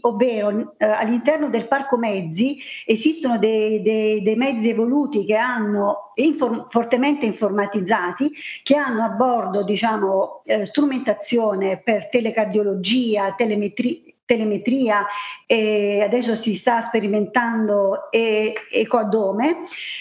ovvero 0.02 0.74
eh, 0.78 0.86
all'interno 0.86 1.48
del 1.48 1.68
parco 1.68 1.96
mezzi 1.96 2.58
esistono 2.86 3.38
dei, 3.38 3.82
dei, 3.82 4.22
dei 4.22 4.36
mezzi 4.36 4.70
evoluti 4.70 5.24
che 5.24 5.36
hanno 5.36 6.12
inform- 6.14 6.66
fortemente 6.70 7.26
informatizzati, 7.26 8.30
che 8.62 8.76
hanno 8.76 9.04
a 9.04 9.08
bordo 9.08 9.62
diciamo, 9.62 10.42
eh, 10.44 10.64
strumentazione 10.64 11.78
per 11.78 12.08
telecardiologia, 12.08 13.34
telemetria, 13.34 14.07
telemetria 14.28 15.06
e 15.46 16.02
adesso 16.02 16.34
si 16.34 16.54
sta 16.54 16.82
sperimentando 16.82 18.10
ecoaddome 18.10 19.56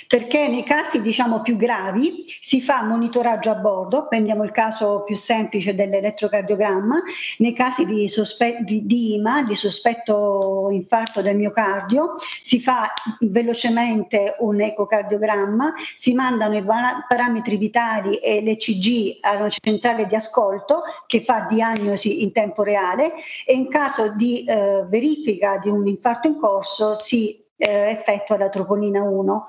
perché 0.06 0.50
nei 0.50 0.64
casi 0.64 1.02
diciamo 1.02 1.42
più 1.42 1.56
gravi 1.56 2.26
si 2.42 2.62
fa 2.62 2.84
monitoraggio 2.84 3.50
a 3.52 3.56
bordo, 3.56 4.08
prendiamo 4.08 4.44
il 4.44 4.52
caso 4.52 5.04
più 5.06 5.16
semplice 5.16 5.74
dell'elettrocardiogramma, 5.74 7.02
nei 7.38 7.54
casi 7.54 7.86
di, 7.86 8.10
sospe- 8.10 8.60
di, 8.62 8.86
di 8.86 9.16
IMA, 9.16 9.44
di 9.44 9.56
sospetto 9.56 10.68
infarto 10.72 11.22
del 11.22 11.38
miocardio, 11.38 12.16
si 12.42 12.60
fa 12.60 12.92
velocemente 13.22 14.36
un 14.40 14.60
ecocardiogramma, 14.60 15.74
si 15.96 16.14
mandano 16.14 16.58
i 16.58 16.66
parametri 17.08 17.56
vitali 17.56 18.18
e 18.18 18.42
l'ECG 18.42 19.20
alla 19.22 19.50
centrale 19.50 20.06
di 20.06 20.16
ascolto 20.16 20.84
che 21.06 21.22
fa 21.22 21.46
diagnosi 21.50 22.24
in 22.24 22.34
tempo 22.34 22.64
reale 22.64 23.14
e 23.46 23.54
in 23.54 23.70
caso 23.70 24.16
di 24.18 24.44
eh, 24.44 24.86
verifica 24.90 25.58
di 25.58 25.70
un 25.70 25.88
infarto 25.88 26.28
in 26.28 26.38
corso 26.38 26.96
si 26.96 27.46
eh, 27.58 27.90
effettua 27.90 28.38
la 28.38 28.50
troponina 28.50 29.02
1, 29.02 29.46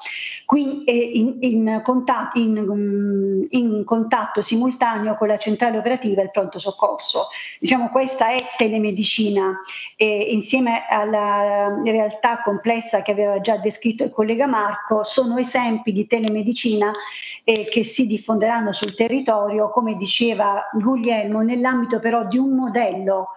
quindi 0.46 1.18
in, 1.18 1.36
in, 1.40 1.80
contatto, 1.84 2.38
in, 2.38 2.58
mm, 2.58 3.42
in, 3.50 3.84
contatto, 3.84 4.40
simultaneo 4.40 5.14
con 5.14 5.28
la 5.28 5.36
centrale 5.36 5.78
operativa 5.78 6.22
e 6.22 6.24
il 6.24 6.30
pronto 6.30 6.58
soccorso. 6.58 7.28
Diciamo 7.60 7.90
questa 7.90 8.30
è 8.30 8.42
telemedicina 8.56 9.58
e 9.96 10.28
insieme 10.30 10.86
alla 10.88 11.80
realtà 11.84 12.40
complessa 12.42 13.02
che 13.02 13.12
aveva 13.12 13.40
già 13.40 13.58
descritto 13.58 14.04
il 14.04 14.10
collega 14.10 14.46
Marco 14.46 15.04
sono 15.04 15.36
esempi 15.36 15.92
di 15.92 16.06
telemedicina 16.06 16.90
eh, 17.44 17.64
che 17.64 17.84
si 17.84 18.06
diffonderanno 18.06 18.72
sul 18.72 18.94
territorio, 18.94 19.68
come 19.68 19.96
diceva 19.96 20.66
Guglielmo, 20.72 21.42
nell'ambito 21.42 21.98
però 21.98 22.24
di 22.26 22.38
un 22.38 22.54
modello 22.56 23.28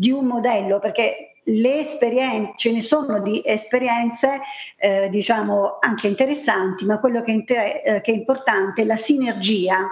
di 0.00 0.10
un 0.10 0.24
modello, 0.24 0.78
perché 0.78 1.34
le 1.44 1.80
esperienze, 1.80 2.52
ce 2.56 2.72
ne 2.72 2.80
sono 2.80 3.20
di 3.20 3.42
esperienze 3.44 4.40
eh, 4.78 5.08
diciamo 5.10 5.76
anche 5.78 6.06
interessanti, 6.06 6.86
ma 6.86 6.98
quello 6.98 7.20
che, 7.20 7.30
inter- 7.32 7.82
eh, 7.84 8.00
che 8.00 8.12
è 8.12 8.14
importante 8.14 8.80
è 8.80 8.84
la 8.86 8.96
sinergia 8.96 9.88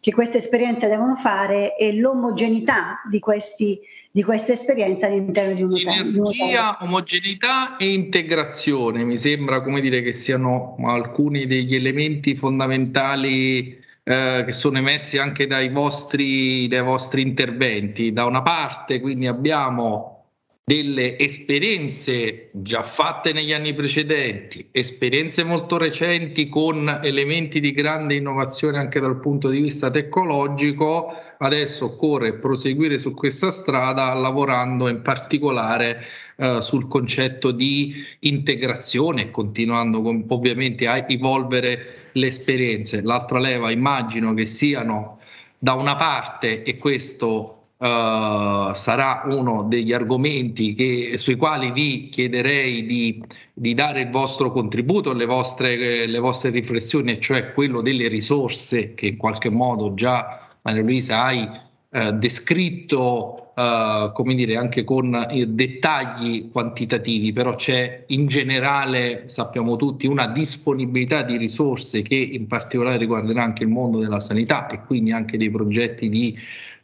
che 0.00 0.12
queste 0.12 0.38
esperienze 0.38 0.86
devono 0.86 1.16
fare 1.16 1.76
e 1.76 1.92
l'omogeneità 1.92 3.00
di, 3.10 3.18
questi, 3.18 3.80
di 4.12 4.22
queste 4.22 4.52
esperienze 4.52 5.06
all'interno 5.06 5.54
di 5.54 5.62
un 5.62 5.72
hotel. 5.72 6.22
Sinergia, 6.30 6.78
omogeneità 6.80 7.76
e 7.76 7.92
integrazione 7.92 9.02
mi 9.02 9.18
sembra 9.18 9.60
come 9.60 9.80
dire 9.80 10.02
che 10.02 10.12
siano 10.12 10.76
alcuni 10.84 11.46
degli 11.46 11.74
elementi 11.74 12.36
fondamentali 12.36 13.77
eh, 14.08 14.42
che 14.46 14.54
sono 14.54 14.78
emersi 14.78 15.18
anche 15.18 15.46
dai 15.46 15.68
vostri, 15.68 16.66
dai 16.66 16.82
vostri 16.82 17.20
interventi. 17.20 18.10
Da 18.10 18.24
una 18.24 18.40
parte 18.40 19.00
quindi 19.00 19.26
abbiamo 19.26 20.30
delle 20.64 21.18
esperienze 21.18 22.48
già 22.54 22.82
fatte 22.82 23.32
negli 23.32 23.52
anni 23.52 23.74
precedenti, 23.74 24.66
esperienze 24.70 25.44
molto 25.44 25.76
recenti 25.76 26.48
con 26.48 27.00
elementi 27.02 27.60
di 27.60 27.72
grande 27.72 28.14
innovazione 28.14 28.78
anche 28.78 28.98
dal 28.98 29.20
punto 29.20 29.50
di 29.50 29.60
vista 29.60 29.90
tecnologico, 29.90 31.14
adesso 31.38 31.86
occorre 31.86 32.34
proseguire 32.34 32.98
su 32.98 33.14
questa 33.14 33.50
strada 33.50 34.12
lavorando 34.14 34.88
in 34.88 35.02
particolare 35.02 36.04
eh, 36.36 36.60
sul 36.60 36.88
concetto 36.88 37.50
di 37.50 37.94
integrazione, 38.20 39.30
continuando 39.30 40.02
con, 40.02 40.24
ovviamente 40.28 40.86
a 40.86 41.04
evolvere 41.08 42.10
le 42.12 42.26
esperienze. 42.26 43.02
L'altra 43.02 43.38
leva 43.38 43.70
immagino 43.70 44.34
che 44.34 44.46
siano 44.46 45.18
da 45.58 45.74
una 45.74 45.96
parte, 45.96 46.62
e 46.62 46.76
questo 46.76 47.54
Uh, 47.78 48.74
sarà 48.74 49.22
uno 49.26 49.62
degli 49.62 49.92
argomenti 49.92 50.74
che, 50.74 51.16
sui 51.16 51.36
quali 51.36 51.70
vi 51.70 52.08
chiederei 52.08 52.84
di, 52.84 53.22
di, 53.52 53.72
dare 53.72 54.00
il 54.00 54.10
vostro 54.10 54.50
contributo, 54.50 55.12
le 55.12 55.26
vostre, 55.26 56.08
le 56.08 56.18
vostre 56.18 56.50
riflessioni, 56.50 57.20
cioè 57.20 57.52
quello 57.52 57.80
delle 57.80 58.08
risorse 58.08 58.94
che 58.94 59.06
in 59.06 59.16
qualche 59.16 59.48
modo 59.48 59.94
già 59.94 60.47
Maria 60.68 60.82
Luisa 60.82 61.24
hai 61.24 61.48
uh, 61.90 62.10
descritto, 62.12 63.52
uh, 63.56 64.12
come 64.12 64.34
dire, 64.34 64.56
anche 64.56 64.84
con 64.84 65.26
dettagli 65.48 66.50
quantitativi, 66.50 67.32
però 67.32 67.54
c'è 67.54 68.04
in 68.08 68.26
generale, 68.26 69.24
sappiamo 69.28 69.76
tutti, 69.76 70.06
una 70.06 70.26
disponibilità 70.26 71.22
di 71.22 71.38
risorse 71.38 72.02
che 72.02 72.16
in 72.16 72.46
particolare 72.46 72.98
riguarderà 72.98 73.42
anche 73.42 73.62
il 73.62 73.70
mondo 73.70 73.98
della 73.98 74.20
sanità 74.20 74.66
e 74.66 74.84
quindi 74.84 75.10
anche 75.10 75.38
dei 75.38 75.50
progetti 75.50 76.08
di 76.10 76.36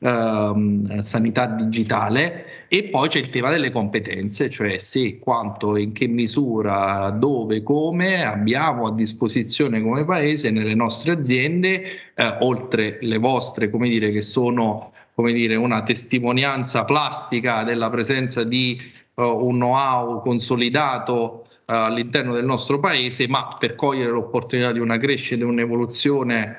ehm, 0.05 1.01
sanità 1.01 1.47
digitale 1.47 2.67
e 2.69 2.85
poi 2.85 3.09
c'è 3.09 3.19
il 3.19 3.31
tema 3.31 3.51
delle 3.51 3.71
competenze, 3.71 4.51
cioè 4.51 4.79
se, 4.79 5.19
quanto, 5.19 5.77
in 5.77 5.93
che 5.93 6.07
misura, 6.07 7.11
dove, 7.11 7.63
come 7.63 8.25
abbiamo 8.25 8.87
a 8.87 8.93
disposizione 8.93 9.81
come 9.83 10.05
paese 10.05 10.51
nelle 10.51 10.75
nostre 10.75 11.13
aziende, 11.13 11.83
eh, 12.15 12.37
oltre 12.41 12.99
le 13.01 13.19
vostre, 13.19 13.71
come 13.71 13.89
dire, 13.89 14.11
che 14.11 14.23
sono 14.23 14.93
come 15.15 15.33
dire, 15.33 15.55
una 15.55 15.83
testimonianza 15.85 16.85
plastica 16.85 17.63
della 17.63 17.89
presenza 17.89 18.43
di 18.43 18.81
uh, 19.15 19.23
un 19.23 19.55
know-how 19.55 20.21
consolidato 20.23 21.47
uh, 21.67 21.73
all'interno 21.73 22.35
del 22.35 22.45
nostro 22.45 22.81
paese, 22.81 23.29
ma 23.29 23.49
per 23.57 23.77
cogliere 23.77 24.11
l'opportunità 24.11 24.73
di 24.73 24.81
una 24.81 24.99
crescita 24.99 25.45
e 25.45 25.47
un'evoluzione 25.47 26.57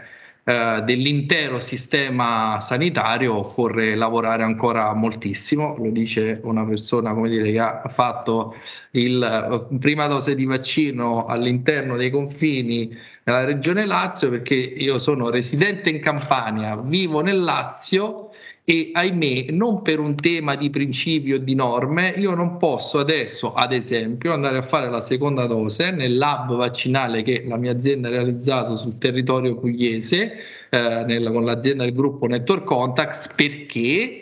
eh, 0.47 0.84
dell'intero 0.86 1.60
sistema 1.60 2.60
sanitario 2.60 3.36
occorre 3.36 3.95
lavorare 3.95 4.43
ancora 4.43 4.93
moltissimo, 4.93 5.75
lo 5.79 5.89
dice 5.89 6.39
una 6.43 6.63
persona 6.63 7.15
come 7.15 7.29
dire, 7.29 7.51
che 7.51 7.60
ha 7.60 7.81
fatto 7.88 8.55
la 8.91 9.47
eh, 9.47 9.77
prima 9.79 10.05
dose 10.05 10.36
di 10.36 10.45
vaccino 10.45 11.25
all'interno 11.25 11.97
dei 11.97 12.12
confini 12.12 12.95
della 13.23 13.43
regione 13.43 13.88
Lazio 13.88 14.29
perché 14.29 14.53
io 14.53 14.99
sono 14.99 15.31
residente 15.31 15.89
in 15.89 15.99
Campania, 15.99 16.77
vivo 16.77 17.21
nel 17.21 17.41
Lazio 17.41 18.25
e 18.67 18.89
ahimè 18.93 19.51
non 19.51 19.84
per 19.84 19.99
un 19.99 20.15
tema 20.15 20.56
di 20.56 20.71
principio 20.71 21.36
o 21.36 21.38
di 21.38 21.54
norme 21.54 22.15
io 22.17 22.34
non 22.34 22.58
posso 22.58 22.97
adesso 22.97 23.54
ad 23.54 23.71
esempio 23.71 24.34
andare 24.34 24.58
a 24.58 24.63
fare 24.63 24.89
la 24.89 25.01
seconda 25.01 25.45
dose 25.45 25.91
nel 25.91 26.17
lab 26.17 26.56
vaccinale 26.56 27.21
che 27.21 27.43
la 27.45 27.58
mia 27.58 27.71
azienda 27.71 28.08
ha 28.08 28.12
realizzato 28.12 28.75
sul 28.75 28.97
territorio 28.97 29.56
pugliese 29.56 30.34
eh, 30.71 31.04
nel, 31.06 31.32
con 31.32 31.45
l'azienda 31.45 31.84
del 31.84 31.93
gruppo 31.93 32.25
Network 32.25 32.63
Contacts 32.63 33.36
perché 33.36 34.21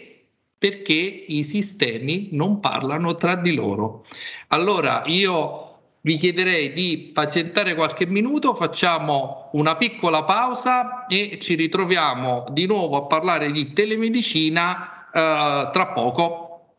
perché 0.64 0.94
i 1.28 1.44
sistemi 1.44 2.30
non 2.32 2.62
parlano 2.62 3.16
tra 3.16 3.36
di 3.36 3.54
loro. 3.54 4.06
Allora 4.48 5.04
io 5.08 5.63
vi 6.06 6.18
chiederei 6.18 6.74
di 6.74 7.12
pazientare 7.14 7.76
qualche 7.76 8.06
minuto, 8.06 8.54
facciamo 8.54 9.50
una 9.54 9.78
piccola 9.78 10.24
pausa 10.24 11.06
e 11.08 11.40
ci 11.40 11.56
ritroviamo 11.56 12.46
di 12.52 12.66
nuovo 12.66 12.98
a 12.98 13.06
parlare 13.06 13.52
di 13.52 13.72
telemedicina 13.72 15.08
uh, 15.08 15.72
tra 15.72 15.92
poco. 15.94 16.78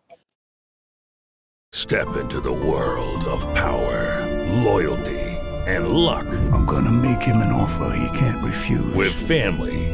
Step 1.74 2.16
into 2.20 2.40
the 2.40 2.52
world 2.52 3.26
of 3.26 3.46
power, 3.54 4.26
loyalty 4.62 5.38
and 5.66 5.88
luck. 5.88 6.26
I'm 6.52 6.66
gonna 6.66 6.90
make 6.90 7.22
him 7.22 7.40
an 7.40 7.50
offer 7.50 7.96
he 7.96 8.08
can't 8.16 8.42
refuse. 8.44 8.94
With 8.94 9.12
family 9.12 9.93